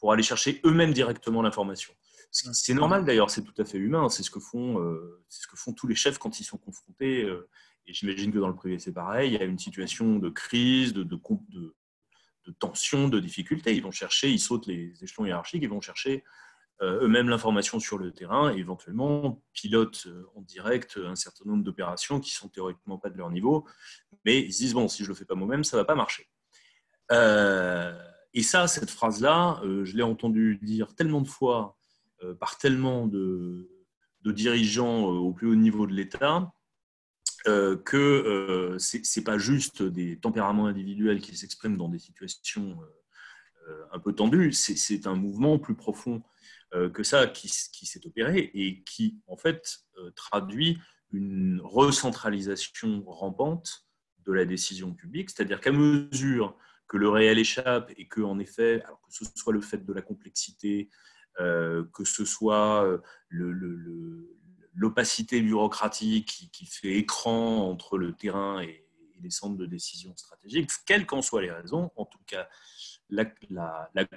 [0.02, 1.94] pour aller chercher eux-mêmes directement l'information.
[2.32, 5.56] C'est normal d'ailleurs, c'est tout à fait humain, c'est ce, que font, euh, ce que
[5.56, 7.48] font tous les chefs quand ils sont confrontés, euh,
[7.86, 10.94] et j'imagine que dans le privé c'est pareil, il y a une situation de crise,
[10.94, 11.76] de, de, de,
[12.46, 13.76] de, tension, de difficulté.
[13.76, 16.24] Ils vont chercher, ils sautent les échelons hiérarchiques, ils vont chercher
[16.82, 22.20] euh, eux-mêmes l'information sur le terrain et éventuellement pilotent en direct un certain nombre d'opérations
[22.20, 23.68] qui sont théoriquement pas de leur niveau,
[24.26, 26.28] mais ils se disent, bon, si je le fais pas moi-même, ça va pas marcher.
[27.12, 27.94] Euh,
[28.34, 31.78] et ça, cette phrase-là, euh, je l'ai entendu dire tellement de fois
[32.24, 33.70] euh, par tellement de,
[34.24, 36.52] dirigeants euh, au plus haut niveau de l'État
[37.44, 42.78] que ce n'est pas juste des tempéraments individuels qui s'expriment dans des situations
[43.92, 46.22] un peu tendues, c'est un mouvement plus profond
[46.94, 49.80] que ça qui s'est opéré et qui, en fait,
[50.14, 50.78] traduit
[51.12, 53.88] une recentralisation rampante
[54.24, 56.56] de la décision publique, c'est-à-dire qu'à mesure
[56.92, 60.02] que le réel échappe et que, en effet, que ce soit le fait de la
[60.02, 60.90] complexité,
[61.40, 62.98] euh, que ce soit euh,
[64.74, 68.86] l'opacité bureaucratique qui, fait écran entre le terrain et,
[69.22, 72.50] les centres de décision stratégiques, quelles qu'en soient les raisons, en tout cas,
[73.08, 73.26] la,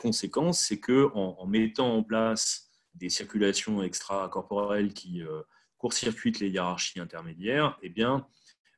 [0.00, 5.42] conséquence, c'est que en, mettant en place des circulations extracorporelles qui euh,
[5.76, 8.26] court-circuitent les hiérarchies intermédiaires, eh bien,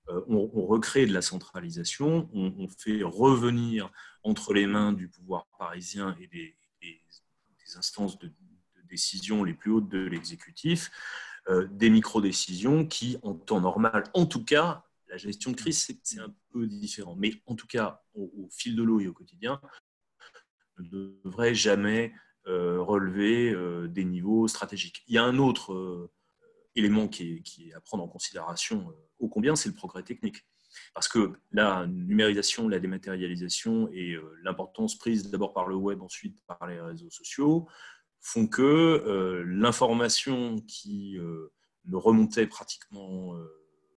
[0.08, 3.90] euh, on, recrée de la centralisation, on, fait revenir
[4.22, 6.56] entre les mains du pouvoir parisien et des,
[7.76, 8.32] instances de,
[8.88, 10.92] décision les plus hautes de l'exécutif,
[11.48, 16.20] euh, des micro-décisions qui, en temps normal, en tout cas, la gestion de crise, c'est
[16.20, 17.16] un peu différent.
[17.16, 19.60] Mais en tout cas, au, fil de l'eau et au quotidien,
[20.78, 20.84] ne
[21.24, 22.14] devrait jamais
[22.46, 23.52] euh, relever
[23.88, 25.02] des niveaux stratégiques.
[25.08, 26.08] Il y a un autre
[26.76, 30.44] élément qui est, à prendre en considération ô combien, c'est le progrès technique.
[30.94, 36.38] Parce que la numérisation, la dématérialisation et euh, l'importance prise d'abord par le web, ensuite
[36.46, 37.68] par les réseaux sociaux,
[38.20, 41.52] font que euh, l'information qui euh,
[41.86, 43.34] ne remontait pratiquement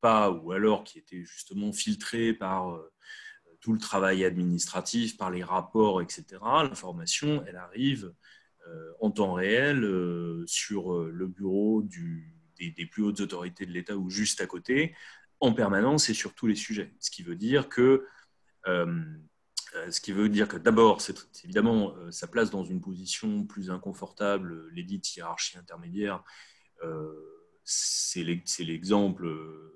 [0.01, 2.79] pas, ou alors qui était justement filtrée par
[3.59, 6.25] tout le travail administratif, par les rapports, etc.,
[6.63, 8.13] l'information, elle arrive
[9.01, 9.83] en temps réel
[10.45, 14.95] sur le bureau du, des, plus hautes autorités de l'État ou juste à côté,
[15.39, 16.91] en permanence et sur tous les sujets.
[16.99, 18.05] Ce qui veut dire que,
[18.67, 19.03] euh,
[19.75, 21.01] euh, ce qui veut dire que d'abord,
[21.43, 26.23] évidemment euh, place dans une position plus inconfortable, l'édite hiérarchie intermédiaire.
[27.63, 29.27] c'est l'exemple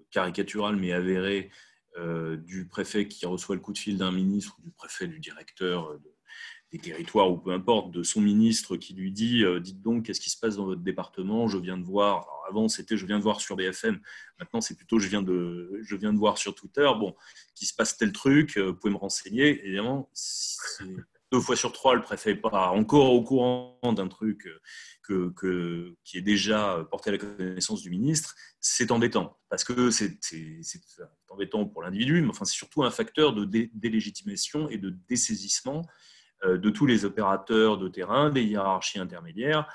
[0.09, 1.51] caricatural mais avéré
[2.37, 5.99] du préfet qui reçoit le coup de fil d'un ministre ou du préfet du directeur
[6.73, 10.19] des territoires ou peu importe, de son ministre qui lui dit euh, Dites donc, qu'est-ce
[10.19, 11.47] qui se passe dans votre département?
[11.47, 12.27] Je viens de voir.
[12.49, 14.01] avant, c'était je viens de voir sur BFM.
[14.39, 16.89] Maintenant, c'est plutôt je viens, de, je viens de voir sur Twitter.
[16.99, 17.15] Bon,
[17.53, 19.63] qu'il se passe tel truc, euh, vous pouvez me renseigner.
[19.63, 20.09] Évidemment,
[21.31, 24.47] deux fois sur trois, le préfet n'est pas encore au courant d'un truc
[25.03, 28.33] que, que, qui est déjà porté à la connaissance du ministre.
[28.59, 30.17] C'est embêtant parce que c'est
[31.29, 36.12] embêtant pour l'individu, mais enfin, c'est surtout un facteur de délégitimation et de dessaisissement euh,
[36.45, 39.67] de tous les opérateurs de terrain, des hiérarchies intermédiaires.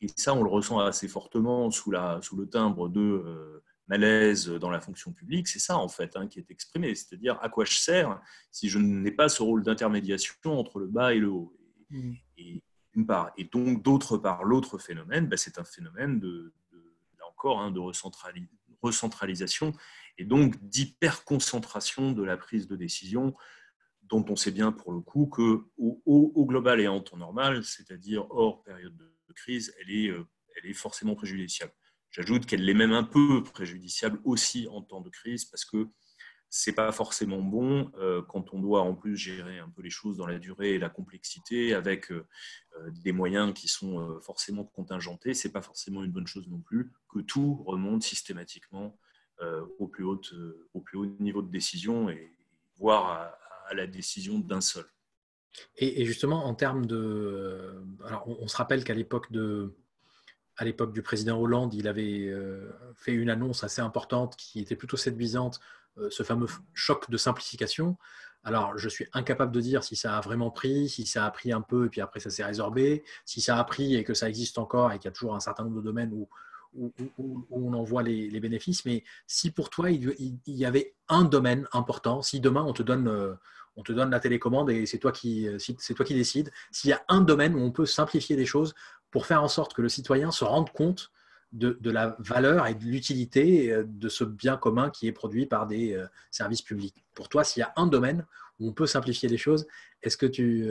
[0.00, 4.80] Et ça, on le ressent assez fortement sous, le timbre de euh, malaise dans la
[4.80, 5.46] fonction publique.
[5.46, 6.94] C'est ça, en fait, hein, qui est exprimé.
[6.94, 8.20] C'est-à-dire, à quoi je sers
[8.50, 11.54] si je n'ai pas ce rôle d'intermédiation entre le bas et le haut?
[13.36, 16.52] Et donc, d'autre part, l'autre phénomène, bah, c'est un phénomène de,
[17.18, 17.80] là encore, hein, de
[18.82, 19.72] recentralisation
[20.18, 23.34] et donc d'hyperconcentration de la prise de décision
[24.10, 28.26] dont on sait bien pour le coup que au, global et en temps normal, c'est-à-dire
[28.30, 31.72] hors période de crise, elle est, euh, elle est forcément préjudiciable.
[32.10, 35.88] J'ajoute qu'elle est même un peu préjudiciable aussi en temps de crise parce que
[36.52, 40.16] c'est pas forcément bon euh, quand on doit en plus gérer un peu les choses
[40.16, 42.26] dans la durée et la complexité avec euh,
[43.04, 45.34] des moyens qui sont forcément contingentés.
[45.34, 48.98] C'est pas forcément une bonne chose non plus que tout remonte systématiquement
[49.78, 50.20] au plus haut
[50.74, 52.36] au plus haut niveau de décision et
[52.76, 53.39] voire à,
[53.70, 54.84] à la décision d'un seul.
[55.76, 57.82] Et, justement, en termes de.
[58.06, 59.74] Alors, on, se rappelle qu'à l'époque de.
[60.56, 64.76] À l'époque du président Hollande, il avait euh, fait une annonce assez importante qui était
[64.76, 65.58] plutôt séduisante,
[65.96, 67.96] euh, ce fameux choc de simplification.
[68.44, 71.52] Alors, je suis incapable de dire si ça a vraiment pris, si ça a pris
[71.52, 74.28] un peu et puis après ça s'est résorbé, si ça a pris et que ça
[74.28, 76.28] existe encore et qu'il y a toujours un certain nombre de domaines où,
[76.74, 78.84] où, on en voit les, bénéfices.
[78.84, 83.08] Mais si pour toi, il, y avait un domaine important, si demain on te donne,
[83.08, 83.34] euh,
[83.76, 87.02] on te donne la télécommande et c'est toi qui, euh, c'est décides, s'il y a
[87.08, 88.74] un domaine où on peut simplifier les choses
[89.10, 91.10] pour faire en sorte que le citoyen se rende compte
[91.52, 95.66] de, la valeur et de l'utilité euh, de ce bien commun qui est produit par
[95.66, 97.04] des services publics.
[97.14, 98.26] Pour toi, s'il y a un domaine
[98.60, 99.66] on peut simplifier les choses,
[100.02, 100.68] est-ce que tu,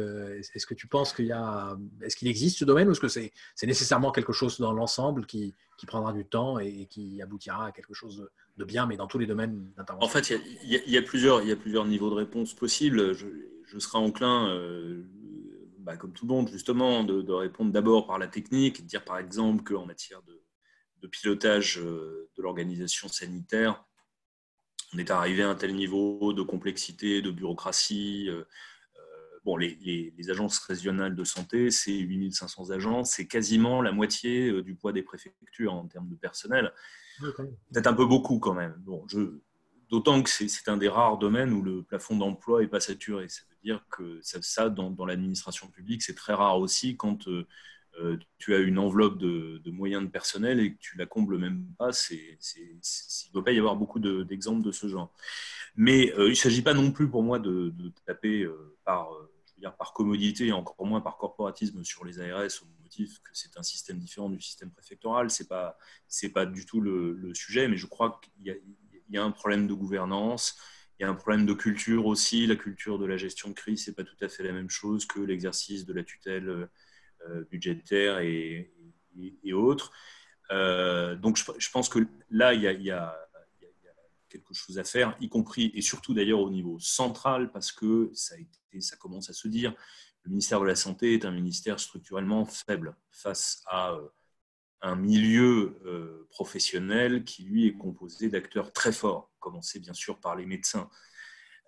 [0.54, 1.36] est-ce que tu penses qu'il
[2.02, 3.32] est-ce existe ce domaine ou est-ce que c'est,
[3.64, 7.94] nécessairement quelque chose dans l'ensemble qui, qui prendra du temps et qui aboutira à quelque
[7.94, 10.06] chose de bien, mais dans tous les domaines d'intervention?
[10.06, 10.30] En fait,
[10.64, 13.14] il y, a, plusieurs, y a plusieurs niveaux de réponse possibles.
[13.14, 15.04] Je, serai enclin, euh,
[15.80, 19.64] bah, comme tout le monde, justement, de, répondre d'abord par la technique, dire par exemple
[19.64, 23.86] qu'en matière de, pilotage euh, de l'organisation sanitaire,
[24.94, 28.44] on est arrivé à un tel niveau de complexité, de bureaucratie, euh,
[29.46, 34.76] bon, les, agences régionales de santé, c'est 8500 agents, c'est quasiment la moitié euh, du
[34.76, 36.74] poids des préfectures en termes de personnel.
[37.20, 38.76] Peut-être un peu beaucoup quand même.
[38.80, 39.06] Bon,
[39.90, 43.28] D'autant que c'est un des rares domaines où le plafond d'emploi n'est pas saturé.
[43.28, 47.48] Ça veut dire que ça, dans, l'administration publique, c'est très rare aussi quand euh,
[48.00, 51.66] euh, tu as une enveloppe de, moyens de personnel et que tu la combles même
[51.78, 51.90] pas.
[52.12, 55.14] il ne doit pas y avoir beaucoup d'exemples de, ce genre.
[55.76, 57.74] Mais il ne s'agit pas non plus pour moi de,
[58.06, 58.48] taper
[58.84, 59.10] par
[59.78, 63.64] par commodité et encore moins par corporatisme sur les ARS au motif que c'est un
[63.64, 65.30] système différent du système préfectoral.
[65.30, 65.78] Ce n'est pas,
[66.34, 68.62] pas du tout le, sujet, mais je crois qu'il
[69.10, 70.58] y, a un problème de gouvernance,
[71.00, 72.48] il y a un problème de culture aussi.
[72.48, 74.70] La culture de la gestion de crise, ce n'est pas tout à fait la même
[74.70, 76.70] chose que l'exercice de la tutelle
[77.28, 78.72] euh, budgétaire et,
[79.52, 79.92] autres.
[80.52, 83.20] Euh, donc je, pense que là, il y a
[84.30, 88.36] quelque chose à faire, y compris et surtout d'ailleurs au niveau central, parce que ça,
[88.80, 89.74] ça commence à se dire,
[90.24, 94.08] le ministère de la Santé est un ministère structurellement faible face à euh,
[94.82, 100.46] un milieu professionnel qui, lui, est composé d'acteurs très forts, commencé bien sûr par les
[100.46, 100.90] médecins.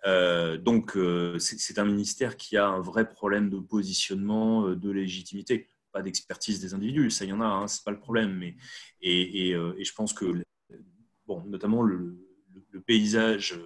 [0.05, 0.97] Euh, donc,
[1.39, 6.73] c'est un ministère qui a un vrai problème de positionnement, de légitimité, pas d'expertise des
[6.73, 8.37] individus, ça y en a, hein, c'est pas le problème.
[8.37, 8.55] Mais,
[9.01, 10.43] et, je pense que,
[11.25, 12.17] bon, notamment le,
[12.85, 13.59] paysage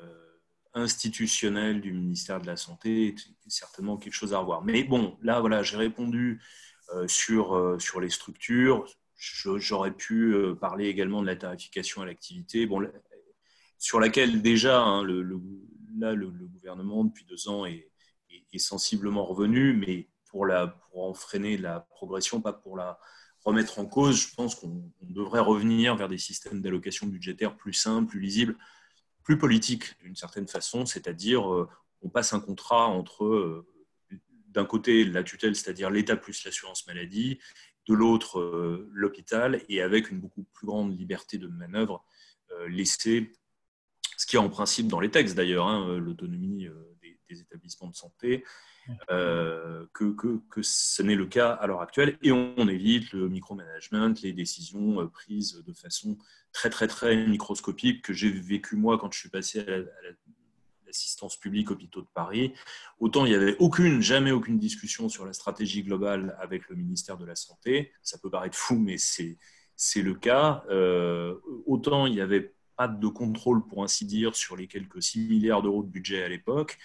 [0.00, 0.38] euh,
[0.72, 3.16] institutionnel du ministère de la Santé est
[3.48, 4.64] certainement quelque chose à revoir.
[4.64, 6.40] Mais bon, là, voilà, j'ai répondu
[6.94, 8.86] euh, sur, euh, sur les structures.
[9.16, 12.88] J'aurais pu parler également de la tarification à l'activité, bon,
[13.78, 15.22] sur laquelle déjà, hein, le,
[15.98, 17.84] là, le, gouvernement, depuis deux ans, est,
[18.56, 22.98] sensiblement revenu, mais pour, la, pour en freiner la progression, pas pour la,
[23.44, 28.10] remettre en cause, je pense qu'on devrait revenir vers des systèmes d'allocation budgétaire plus simples,
[28.10, 28.56] plus lisibles,
[29.22, 31.68] plus politiques d'une certaine façon, c'est-à-dire euh,
[32.02, 33.66] on passe un contrat entre euh,
[34.48, 37.38] d'un côté la tutelle, c'est-à-dire l'État plus l'assurance maladie,
[37.86, 42.04] de l'autre euh, l'hôpital, et avec une beaucoup plus grande liberté de manœuvre
[42.66, 43.30] laissée,
[44.18, 46.68] ce qui est en principe dans les textes d'ailleurs, hein, l'autonomie
[47.30, 48.44] des, établissements de santé,
[49.10, 52.18] euh, que, que, que, ce n'est le cas à l'heure actuelle.
[52.22, 56.16] Et on, évite le micromanagement, les décisions euh, prises de façon
[56.52, 59.78] très, très, très microscopique que j'ai vécu moi quand je suis passé à
[60.86, 62.54] l'assistance publique hôpitaux de Paris.
[62.98, 67.18] Autant il n'y avait aucune, jamais aucune discussion sur la stratégie globale avec le ministère
[67.18, 67.92] de la Santé.
[68.02, 69.36] Ça peut paraître fou, mais c'est,
[69.76, 70.64] c'est le cas.
[70.70, 71.34] Euh,
[71.66, 75.62] autant il n'y avait pas de contrôle, pour ainsi dire, sur les quelques 6 milliards
[75.62, 76.78] d'euros de budget à l'époque.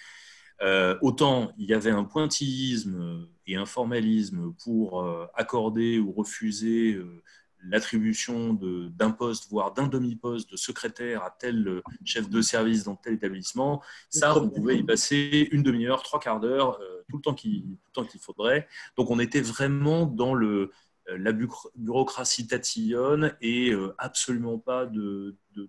[0.62, 6.94] Euh, autant il y avait un pointillisme et un formalisme pour euh, accorder ou refuser
[6.94, 7.22] euh,
[7.66, 13.14] l'attribution d'un poste, voire d'un demi-poste de secrétaire à tel chef de service dans tel
[13.14, 16.78] établissement, ça, on pouvait y passer une demi-heure, trois quarts d'heure,
[17.08, 18.68] tout le temps qu'il faudrait.
[18.98, 20.72] Donc on était vraiment dans le,
[21.08, 25.68] la bureaucratie tatillonne et absolument pas de, de,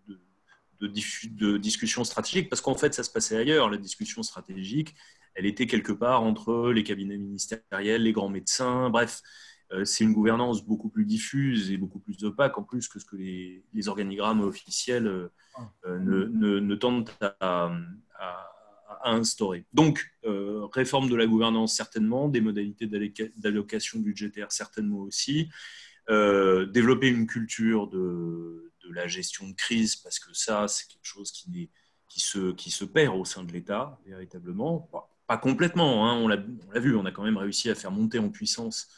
[0.82, 3.70] de discussion stratégique, parce qu'en fait, ça se passait ailleurs.
[3.70, 4.96] La discussion stratégique,
[5.36, 9.22] elle était quelque part entre les cabinets ministériels, les grands médecins, bref.
[9.72, 13.06] Euh, c'est une gouvernance beaucoup plus diffuse et beaucoup plus opaque en plus que ce
[13.06, 15.32] que les, organigrammes officiels euh,
[15.86, 17.72] euh, ne, ne, tentent à,
[19.12, 19.66] instaurer.
[19.74, 20.12] Donc,
[20.74, 22.88] réforme de la gouvernance certainement, des modalités
[23.38, 25.49] d'allocation budgétaire certainement aussi,
[26.08, 31.32] développer une culture de, de, la gestion de crise parce que ça, c'est quelque chose
[31.32, 31.70] qui,
[32.08, 34.89] qui, se, qui se perd au sein de l'État véritablement.
[35.28, 36.38] Pas complètement, hein, on l'a
[36.80, 38.89] vu, on a quand même réussi à faire monter en puissance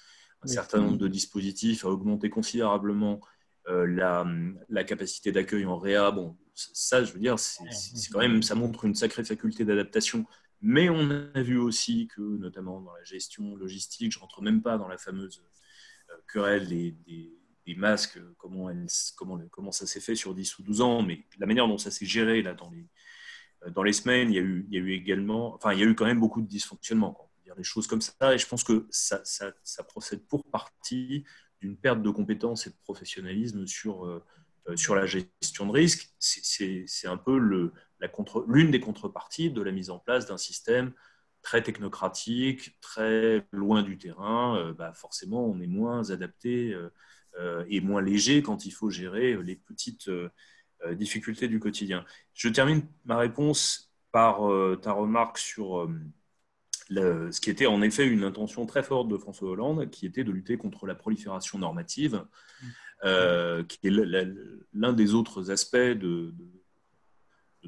[0.44, 3.37] un certain nombre de dispositifs, à augmenter considérablement euh,
[3.68, 4.26] la,
[4.70, 6.12] la, capacité d'accueil en réa.
[6.12, 7.64] Bon, ça, je veux dire, c'est
[8.12, 10.26] quand même, ça montre une sacrée faculté d'adaptation.
[10.62, 14.78] Mais on a vu aussi que, notamment dans la gestion logistique, je rentre même pas
[14.78, 15.44] dans la fameuse
[16.10, 16.96] euh, querelle des,
[17.66, 18.72] des, masques, comment,
[19.16, 21.92] comment, comment ça s'est fait sur 10 ou 12 ans, mais la manière dont ça
[21.92, 22.88] s'est géré là, dans, les,
[23.66, 25.80] euh, dans les semaines, il y, a eu, il y a eu également, enfin, il
[25.80, 28.34] y a eu quand même beaucoup de dysfonctionnements des choses comme ça.
[28.34, 31.26] Et je pense que ça, ça, procède pour partie
[31.62, 34.24] d'une perte de compétences et de professionnalisme sur, euh,
[34.70, 36.14] euh, sur la gestion de risque.
[36.20, 37.38] C'est un peu
[38.48, 40.94] l'une des contreparties de la mise en place d'un système
[41.42, 44.58] très technocratique, très loin du terrain.
[44.58, 46.76] Euh, bah forcément, on est moins adapté
[47.70, 50.10] et moins léger quand il faut gérer les petites
[50.94, 52.04] difficultés du quotidien.
[52.34, 54.40] Je termine ma réponse par
[54.82, 55.88] ta remarque sur
[56.90, 60.32] ce qui était en effet une intention très forte de François Hollande, qui était de
[60.32, 62.26] lutter contre la prolifération normative,
[63.04, 63.92] euh, qui est
[64.74, 66.34] l'un des autres aspects de,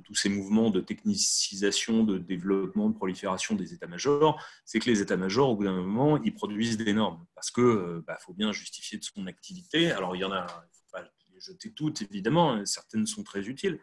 [0.04, 5.50] tous ces mouvements de technicisation, de développement, de prolifération des états-majors, c'est que les états-majors,
[5.50, 8.98] au bout d'un moment, ils produisent des normes, parce qu'il euh, bah, faut bien justifier
[8.98, 9.92] de son activité.
[9.92, 13.24] Alors, il y en a, il ne faut pas les jeter toutes, évidemment, certaines sont
[13.24, 13.80] très utiles,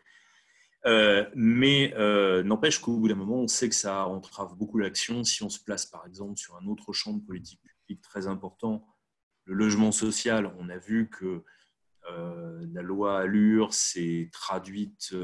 [0.84, 5.24] euh, mais euh, n'empêche qu'au bout d'un moment, on sait que ça entrave beaucoup l'action.
[5.24, 8.86] Si on se place par exemple sur un autre champ de politique publique très important,
[9.44, 11.44] le logement social, on a vu que
[12.10, 15.14] euh, la loi Allure s'est traduite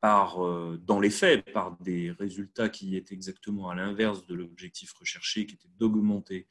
[0.00, 0.38] par,
[0.78, 5.54] dans les faits par des résultats qui étaient exactement à l'inverse de l'objectif recherché, qui
[5.54, 6.46] était d'augmenter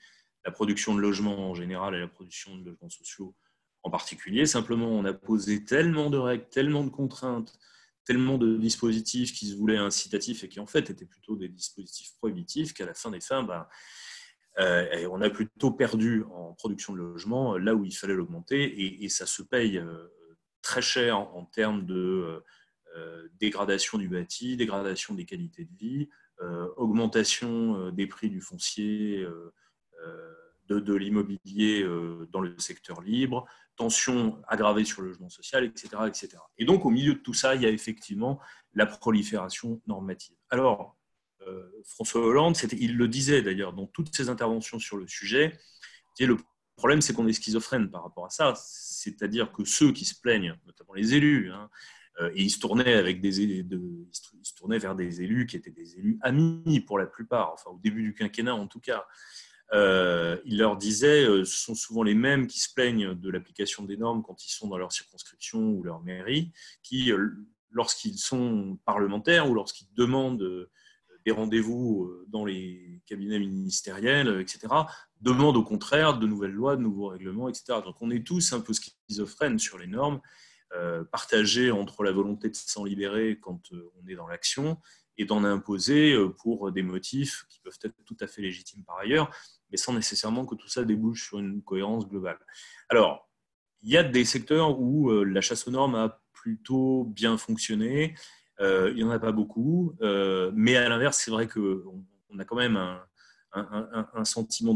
[0.46, 3.36] la production de logements en général et la production de logements sociaux
[3.84, 4.46] en particulier.
[4.46, 7.60] Simplement, on a posé tellement de règles, tellement de contraintes
[8.06, 12.16] tellement de dispositifs qui se voulaient incitatifs et qui en fait étaient plutôt des dispositifs
[12.18, 13.68] prohibitifs qu'à la fin des fins, ben,
[14.60, 19.10] euh, on a plutôt perdu en production de logement là où il fallait l'augmenter et,
[19.10, 20.08] ça se paye euh,
[20.62, 22.44] très cher en, termes de
[22.96, 26.10] euh, dégradation du bâti, dégradation des qualités de vie,
[26.76, 29.26] augmentation des prix du foncier,
[30.68, 31.86] de, de l'immobilier
[32.32, 33.46] dans le secteur libre,
[33.76, 36.30] tension aggravée sur le logement social, etc., etc.
[36.58, 38.40] Et donc, au milieu de tout ça, il y a effectivement
[38.74, 40.36] la prolifération normative.
[40.50, 40.98] Alors,
[41.48, 45.58] euh, François Hollande, il le disait d'ailleurs dans toutes ses interventions sur le sujet,
[46.20, 46.38] le
[46.76, 48.54] problème, c'est qu'on est schizophrène par rapport à ça.
[48.56, 51.70] C'est-à-dire que ceux qui se plaignent, notamment les élus, hein,
[52.22, 53.82] euh, et ils se tournaient avec des de,
[54.34, 57.72] ils se tournaient vers des élus qui étaient des élus amis pour la plupart, enfin
[57.72, 59.06] au début du quinquennat en tout cas,
[59.74, 63.84] euh, il leur disait, euh, ce sont souvent les mêmes qui se plaignent de l'application
[63.84, 66.52] des normes quand ils sont dans leur circonscription ou leur mairie,
[66.84, 67.32] qui, euh,
[67.72, 70.70] lorsqu'ils sont parlementaires ou lorsqu'ils demandent
[71.26, 74.68] des rendez-vous dans les cabinets ministériels, etc.,
[75.22, 77.80] demandent au contraire de nouvelles lois, de nouveaux règlements, etc.
[77.84, 80.20] Donc on est tous un peu schizophrènes sur les normes,
[81.12, 84.78] partagés entre la volonté de s'en libérer quand on est dans l'action
[85.18, 89.30] et d'en imposer pour des motifs qui peuvent être tout à fait légitimes par ailleurs,
[89.70, 92.40] mais sans nécessairement que tout ça débouche sur une cohérence globale.
[92.90, 93.30] Alors,
[93.84, 98.16] il y a des secteurs où euh, la chasse aux normes a plutôt bien fonctionné.
[98.60, 102.40] Euh, il n'y en a pas beaucoup, euh, mais à l'inverse, c'est vrai qu'on on
[102.40, 102.78] a quand même
[103.52, 104.74] un, sentiment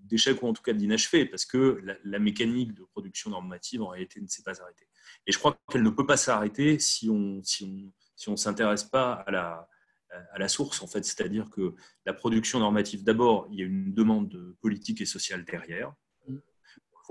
[0.00, 4.20] d'échec ou en tout cas d'inachevé, parce que la, mécanique de production normative en réalité
[4.20, 4.88] ne s'est pas arrêtée.
[5.26, 8.84] Et je crois qu'elle ne peut pas s'arrêter si on si on si on s'intéresse
[8.84, 11.04] pas à la source, en fait.
[11.04, 15.94] C'est-à-dire que la production normative, d'abord, il y a une demande politique et sociale derrière,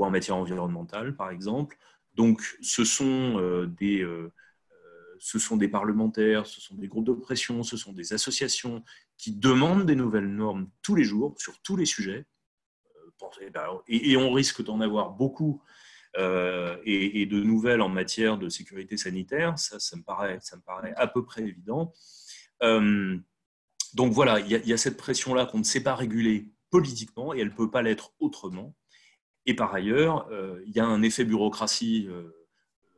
[0.05, 1.77] en matière environnementale, par exemple.
[2.13, 4.31] Donc, ce sont, euh, des, euh,
[4.71, 8.83] euh, ce sont des parlementaires, ce sont des groupes de pression, ce sont des associations
[9.17, 12.25] qui demandent des nouvelles normes tous les jours, sur tous les sujets.
[13.51, 15.63] Ben, et, on risque d'en avoir beaucoup
[16.17, 19.57] et, et, de nouvelles en matière de sécurité sanitaire.
[19.57, 21.93] Ça, me paraît, ça me paraît à peu près évident.
[22.63, 23.17] Euh,
[23.93, 27.47] donc voilà, il y, a cette pression-là qu'on ne sait pas réguler politiquement et elle
[27.47, 28.75] ne peut pas l'être autrement.
[29.45, 32.29] Et par ailleurs, euh, il y a un effet bureaucratie euh,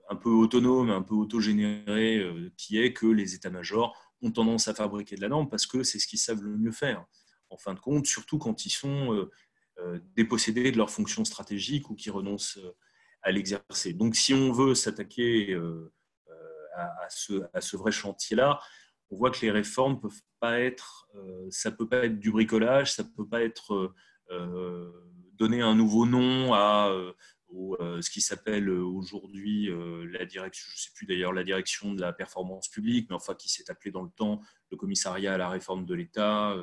[0.10, 2.26] un peu autonome, un peu autogénéré,
[2.58, 6.00] qui est que les états-majors ont tendance à fabriquer de la norme parce que c'est
[6.00, 7.06] ce qu'ils savent le mieux faire.
[7.52, 9.30] En fin de compte, surtout quand ils sont
[10.16, 12.60] dépossédés de leur fonction stratégique ou qui renoncent
[13.22, 13.94] à l'exercer.
[13.94, 15.56] Donc, si on veut s'attaquer
[16.76, 18.60] à, ce, à, ce, vrai chantier-là,
[19.10, 21.10] on voit que les réformes peuvent pas être,
[21.50, 23.94] ça peut pas être du bricolage, ça peut pas être
[25.38, 26.92] donner un nouveau nom à
[27.52, 31.96] euh, ce qui s'appelle aujourd'hui euh, la direction, je ne sais plus d'ailleurs la direction
[31.96, 35.38] de la performance publique, mais enfin qui s'est appelé dans le temps le commissariat à
[35.38, 36.56] la réforme de l'État.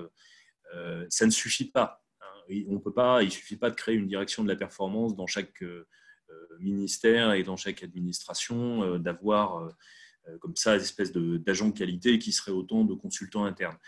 [0.74, 2.04] Euh, ça ne suffit pas.
[2.20, 2.54] Hein.
[2.68, 5.26] On peut pas, il ne suffit pas de créer une direction de la performance dans
[5.26, 5.64] chaque
[6.60, 9.70] ministère et dans chaque administration, d'avoir
[10.40, 13.78] comme ça des espèces d'agents de, qualité qui seraient autant de consultants internes.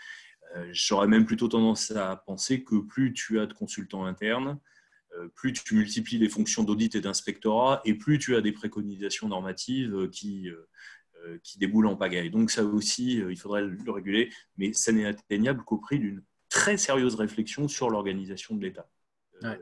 [0.71, 4.59] J'aurais même plutôt tendance à penser que plus tu as de consultants internes,
[5.17, 9.27] euh, plus tu multiplies les fonctions d'audit et d'inspectorat, et plus tu as des préconisations
[9.27, 12.29] normatives euh, qui, euh, qui déboulent en pagaille.
[12.29, 16.77] Donc ça aussi, il faudrait le réguler, mais ça n'est atteignable qu'au prix d'une très
[16.77, 18.89] sérieuse réflexion sur l'organisation de l'État.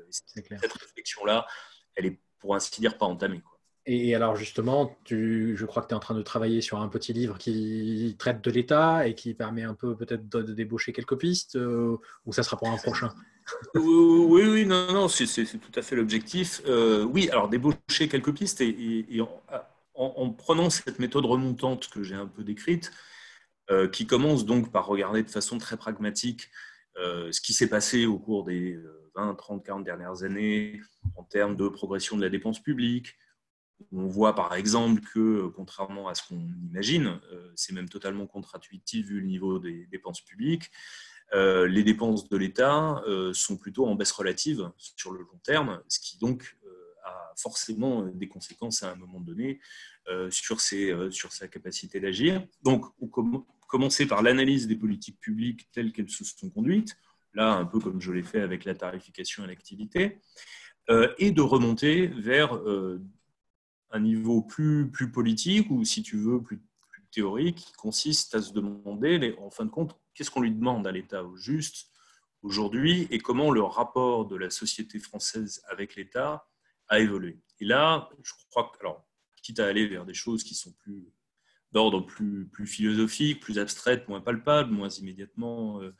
[0.10, 1.48] Cette réflexion-là,
[1.96, 3.42] elle est, pour ainsi dire, pas entamée.
[3.42, 3.58] Quoi.
[3.86, 6.90] Et alors justement, tu, je crois que tu es en train de travailler sur un
[6.90, 11.18] petit livre qui traite de l'État et qui permet un peu peut-être de, débaucher quelques
[11.18, 13.14] pistes, ou ça sera pour un prochain?
[13.76, 16.62] Oui, oui, non, non, c'est tout à fait l'objectif.
[16.68, 19.22] Euh, oui, alors débaucher quelques pistes et,
[19.94, 22.92] en, prenant cette méthode remontante que j'ai un peu décrite,
[23.72, 26.52] euh, qui commence donc par regarder de façon très pragmatique euh,
[26.98, 28.80] ce qui s'est passé au cours des
[29.16, 30.82] 20, 30, 40 dernières années
[31.16, 33.16] en termes de progression de la dépense publique.
[33.92, 36.40] On voit par exemple que, contrairement à ce qu'on
[36.70, 37.20] imagine,
[37.56, 40.72] c'est même totalement contre-intuitif vu le niveau des dépenses publiques,
[41.34, 45.82] euh, les dépenses de l'État euh, sont plutôt en baisse relative sur le long terme,
[45.90, 46.70] ce qui donc euh,
[47.04, 49.60] a forcément des conséquences à un moment donné
[50.30, 52.42] sur, sur sa capacité d'agir.
[52.64, 53.08] Donc, on
[53.68, 56.98] commencer par l'analyse des politiques publiques telles qu'elles se sont conduites,
[57.34, 60.20] là un peu comme je l'ai fait avec la tarification à l'activité,
[61.18, 62.58] et de remonter vers
[63.92, 68.42] un niveau plus, plus politique ou, si tu veux, plus, plus théorique, qui consiste à
[68.42, 71.92] se demander, en fin de compte, qu'est-ce qu'on lui demande à l'État au juste
[72.42, 76.48] aujourd'hui et comment le rapport de la société française avec l'État
[76.88, 77.40] a évolué.
[77.60, 79.06] Et là, je crois que, alors,
[79.42, 81.06] quitte à aller vers des choses qui sont plus
[81.72, 85.94] d'ordre plus, plus philosophique, plus abstraites, moins palpables, moins immédiatement euh,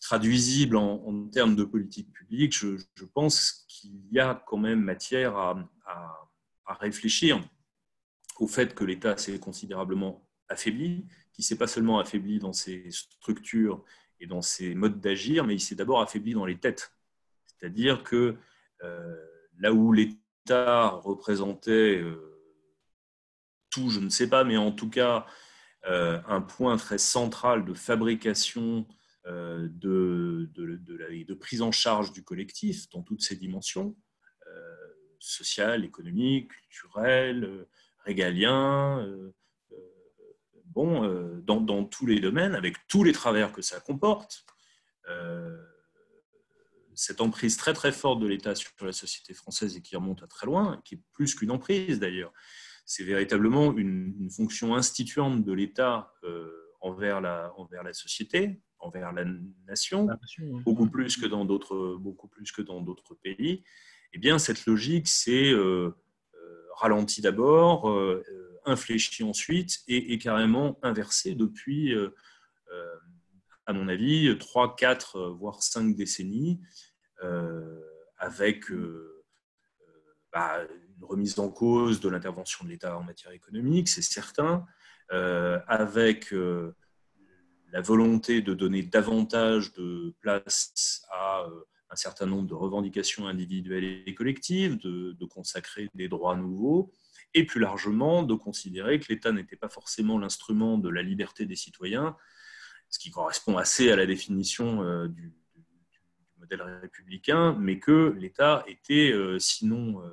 [0.00, 2.76] traduisibles en, termes de politique publique, je,
[3.14, 5.70] pense qu'il y a quand même matière à,
[6.66, 7.40] à réfléchir
[8.38, 13.84] au fait que l'État s'est considérablement affaibli, qui s'est pas seulement affaibli dans ses structures
[14.18, 16.92] et dans ses modes d'agir, mais il s'est d'abord affaibli dans les têtes.
[17.46, 18.36] C'est-à-dire que
[18.82, 19.26] euh,
[19.58, 22.29] là où l'État représentait euh,
[23.70, 25.26] tout, je ne sais pas, mais en tout cas
[25.86, 28.86] euh, un point très central de fabrication,
[29.26, 33.94] de, de, prise en charge du collectif dans toutes ses dimensions,
[35.20, 37.66] sociales, économiques, culturelles,
[38.04, 39.06] régalien,
[40.70, 44.44] bon, euh, dans, tous les domaines, avec tous les travers que ça comporte,
[45.08, 45.56] euh,
[46.94, 50.26] cette emprise très très forte de l'État sur la société française et qui remonte à
[50.26, 52.32] très loin, qui est plus qu'une emprise d'ailleurs,
[52.90, 59.24] c'est véritablement une, fonction instituante de l'État euh, envers, la, envers la société, envers la
[59.66, 60.08] nation,
[60.64, 63.62] beaucoup plus que dans d'autres beaucoup plus que dans d'autres pays.
[64.12, 65.52] Eh bien, cette logique, c'est
[66.76, 67.86] ralenti d'abord
[68.64, 72.10] infléchi ensuite et, carrément inversé depuis, euh,
[72.72, 72.96] euh,
[73.66, 76.60] à mon avis, 3, 4, voire 5 décennies,
[77.22, 77.80] euh,
[78.18, 78.64] avec
[80.32, 80.66] bah,
[81.02, 84.66] remise en cause de l'intervention de l'État en matière économique, c'est certain,
[85.10, 86.32] avec
[87.72, 91.46] la volonté de donner davantage de place à
[91.90, 96.92] un certain nombre de revendications individuelles et collectives, de consacrer des droits nouveaux,
[97.34, 101.56] et plus largement de considérer que l'État n'était pas forcément l'instrument de la liberté des
[101.56, 102.16] citoyens,
[102.88, 105.32] ce qui correspond assez à la définition euh, du,
[106.38, 110.10] modèle républicain, mais que l'État était, euh, sinon euh,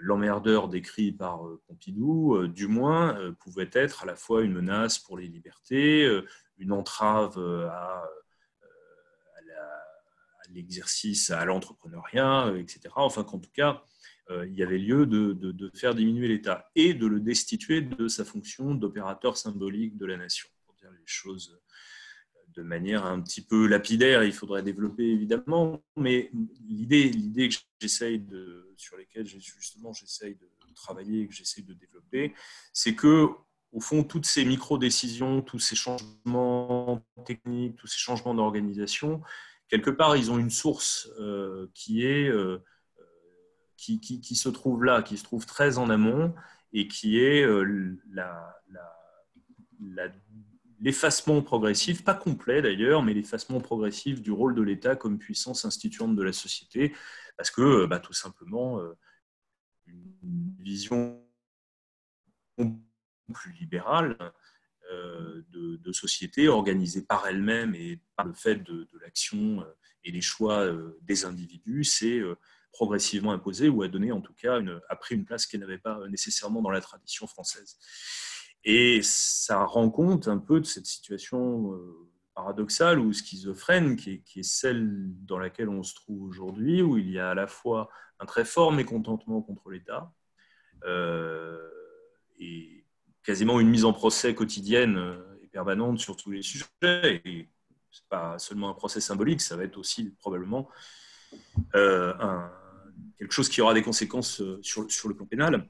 [0.00, 5.28] l'emmerdeur décrit par Pompidou, du moins pouvait être à la fois une menace pour les
[5.28, 6.08] libertés,
[6.58, 7.38] une entrave
[7.70, 8.04] à,
[10.50, 12.80] l'exercice, à l'entrepreneuriat, etc.
[12.96, 13.84] Enfin qu'en tout cas,
[14.30, 18.24] euh, il y avait lieu de, faire diminuer l'État et de le destituer de sa
[18.24, 21.58] fonction d'opérateur symbolique de la nation, pour dire les choses
[22.56, 26.30] de manière un petit peu lapidaire, il faudrait développer évidemment, mais
[26.66, 31.72] l'idée, l'idée que j'essaye de, sur lesquelles justement j'essaye de, travailler et que j'essaie de
[31.72, 32.34] développer,
[32.74, 33.28] c'est que
[33.72, 39.22] au fond, toutes ces micro-décisions, tous ces changements techniques, tous ces changements d'organisation,
[39.68, 42.62] quelque part, ils ont une source euh, qui, est, euh,
[43.78, 46.34] qui, se trouve là, qui se trouve très en amont,
[46.74, 47.96] et qui est euh,
[50.80, 56.16] l'effacement progressif, pas complet d'ailleurs, mais l'effacement progressif du rôle de l'État comme puissance instituante
[56.16, 56.94] de la société,
[57.36, 58.80] parce que bah, tout simplement,
[59.86, 61.22] une vision
[63.32, 64.16] plus libérale
[64.92, 70.20] euh, de, société organisée par elle-même et par le fait de, l'action euh, et les
[70.20, 72.20] choix euh, des individus, c'est
[72.72, 75.98] progressivement imposé ou a donné en tout cas a pris une place qu'elle n'avait pas
[76.08, 77.78] nécessairement dans la tradition française.
[78.66, 81.72] Et ça rend compte un peu de cette situation
[82.34, 84.90] paradoxale ou schizophrène qui est, celle
[85.24, 87.88] dans laquelle on se trouve aujourd'hui, où il y a à la fois
[88.18, 90.12] un très fort mécontentement contre l'État
[92.38, 92.76] et
[93.26, 96.66] quasiment une mise en procès quotidienne euh, et permanente sur tous les sujets.
[97.24, 97.48] Et
[97.90, 100.68] ce n'est pas seulement un procès symbolique, ça va être aussi probablement
[101.74, 102.12] euh,
[103.18, 105.68] quelque chose qui aura des conséquences euh, sur le plan pénal.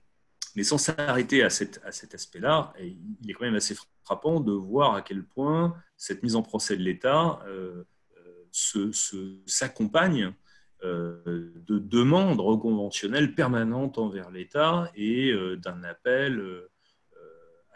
[0.56, 4.52] Mais sans s'arrêter à, cet, à cet aspect-là, il est quand même assez frappant de
[4.52, 7.40] voir à quel point cette mise en procès de l'État
[8.52, 10.32] s'accompagne
[10.82, 16.66] de demandes reconventionnelles permanentes envers l'État et d'un appel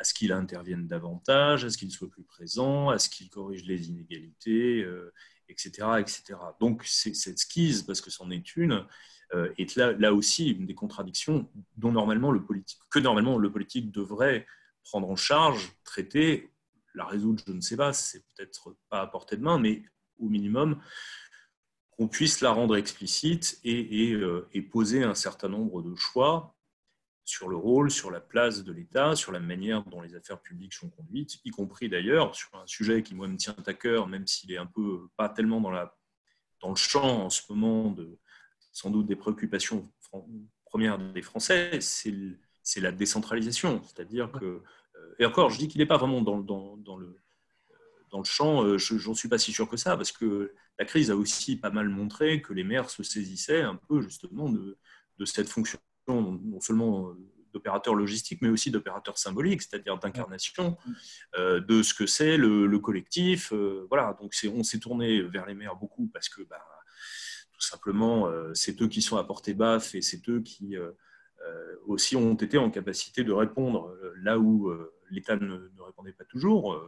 [0.00, 3.64] à ce qu'il intervienne davantage, à ce qu'il soit plus présent, à ce qu'il corrige
[3.66, 4.86] les inégalités,
[5.48, 6.22] etc., euh, etc.
[6.58, 8.86] Donc cette skise, parce que c'en est une,
[9.34, 12.32] euh, est là, là, aussi une des contradictions dont normalement
[12.90, 14.46] que normalement le politique devrait
[14.82, 16.52] prendre en charge, traiter,
[16.94, 19.82] la résoudre, je ne sais pas, c'est peut-être pas à portée de main, mais
[20.18, 20.80] au minimum
[21.90, 26.56] qu'on puisse la rendre explicite et, et, euh, et poser un certain nombre de choix
[27.24, 30.74] sur le rôle, sur la place de l'État, sur la manière dont les affaires publiques
[30.74, 34.26] sont conduites, y compris d'ailleurs sur un sujet qui, moi, me tient à cœur, même
[34.26, 35.70] s'il est un peu pas tellement dans,
[36.60, 38.18] dans le champ en ce moment de
[38.72, 39.88] sans doute des préoccupations
[40.64, 43.82] premières des Français, c'est la décentralisation.
[43.84, 47.16] C'est-à-dire que, euh, et encore, je dis qu'il n'est pas vraiment dans, dans, dans, le,
[48.10, 50.84] dans le champ, euh, je n'en suis pas si sûr que ça, parce que la
[50.84, 54.78] crise a aussi pas mal montré que les maires se saisissaient un peu justement de,
[55.18, 57.14] de cette fonction non seulement euh,
[57.52, 60.76] d'opérateurs logistiques, mais aussi d'opérateurs symboliques, c'est-à-dire d'incarnation
[61.36, 63.52] euh, de ce que c'est le, collectif.
[63.52, 66.64] Euh, voilà, donc on s'est tourné vers les maires beaucoup parce que bah,
[67.60, 70.76] simplement, c'est eux qui sont à portée baffe et c'est eux qui
[71.86, 74.72] aussi ont été en capacité de répondre là où
[75.10, 76.80] l'État ne, répondait pas toujours.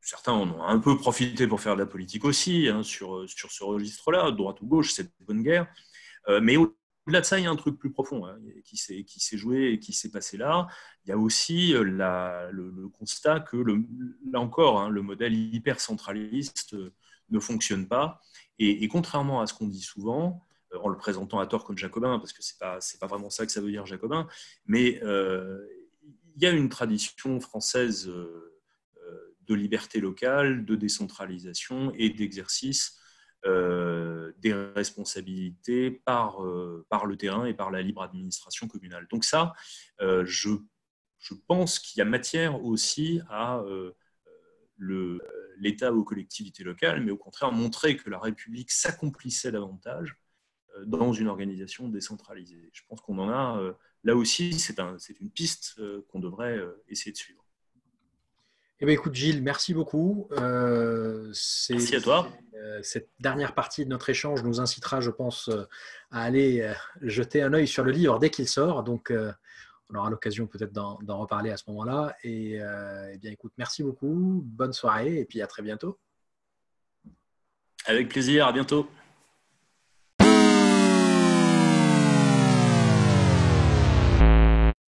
[0.00, 3.50] Certains en ont un peu profité pour faire de la politique aussi, hein, sur, sur
[3.50, 5.66] ce registre-là, droite ou gauche, c'est une bonne guerre.
[6.40, 6.56] mais
[7.06, 9.78] au-delà de ça, il y a un truc plus profond hein, qui s'est joué et
[9.78, 10.68] qui s'est passé là.
[11.04, 13.56] Il y a aussi euh, le, constat que,
[14.30, 16.94] là encore, hein, le modèle hyper centraliste euh,
[17.30, 18.20] ne fonctionne pas.
[18.58, 22.18] Et, contrairement à ce qu'on dit souvent, euh, en le présentant à tort comme jacobin,
[22.18, 24.28] parce que ce n'est pas, pas vraiment ça que ça veut dire jacobin,
[24.66, 25.00] mais
[26.34, 28.10] il y a une tradition française
[29.46, 32.98] de liberté locale, de décentralisation et d'exercice
[33.44, 39.08] euh, des responsabilités par, euh, par le terrain et par la libre administration communale.
[39.10, 39.52] Donc ça,
[40.00, 40.50] euh, je,
[41.18, 43.60] je pense qu'il y a matière aussi à
[45.58, 50.16] l'État aux collectivités locales, mais au contraire montrer que la République s'accomplissait davantage
[50.86, 52.70] dans une organisation décentralisée.
[52.72, 53.60] Je pense qu'on en a,
[54.04, 57.44] là aussi, c'est un, une piste qu'on devrait essayer de suivre.
[58.80, 60.28] Eh bien, écoute, Gilles, merci beaucoup.
[60.30, 62.28] merci à toi.
[62.62, 65.64] Euh, cette dernière partie de notre échange nous incitera, je pense, euh,
[66.10, 68.84] à aller euh, jeter un œil sur le livre dès qu'il sort.
[68.84, 69.12] Donc,
[69.92, 72.14] on aura l'occasion peut-être d'en reparler à ce moment-là.
[72.24, 74.42] Et eh bien, écoute, merci beaucoup.
[74.44, 75.98] Bonne soirée et puis à très bientôt.
[77.86, 78.46] Avec plaisir.
[78.46, 78.88] À bientôt.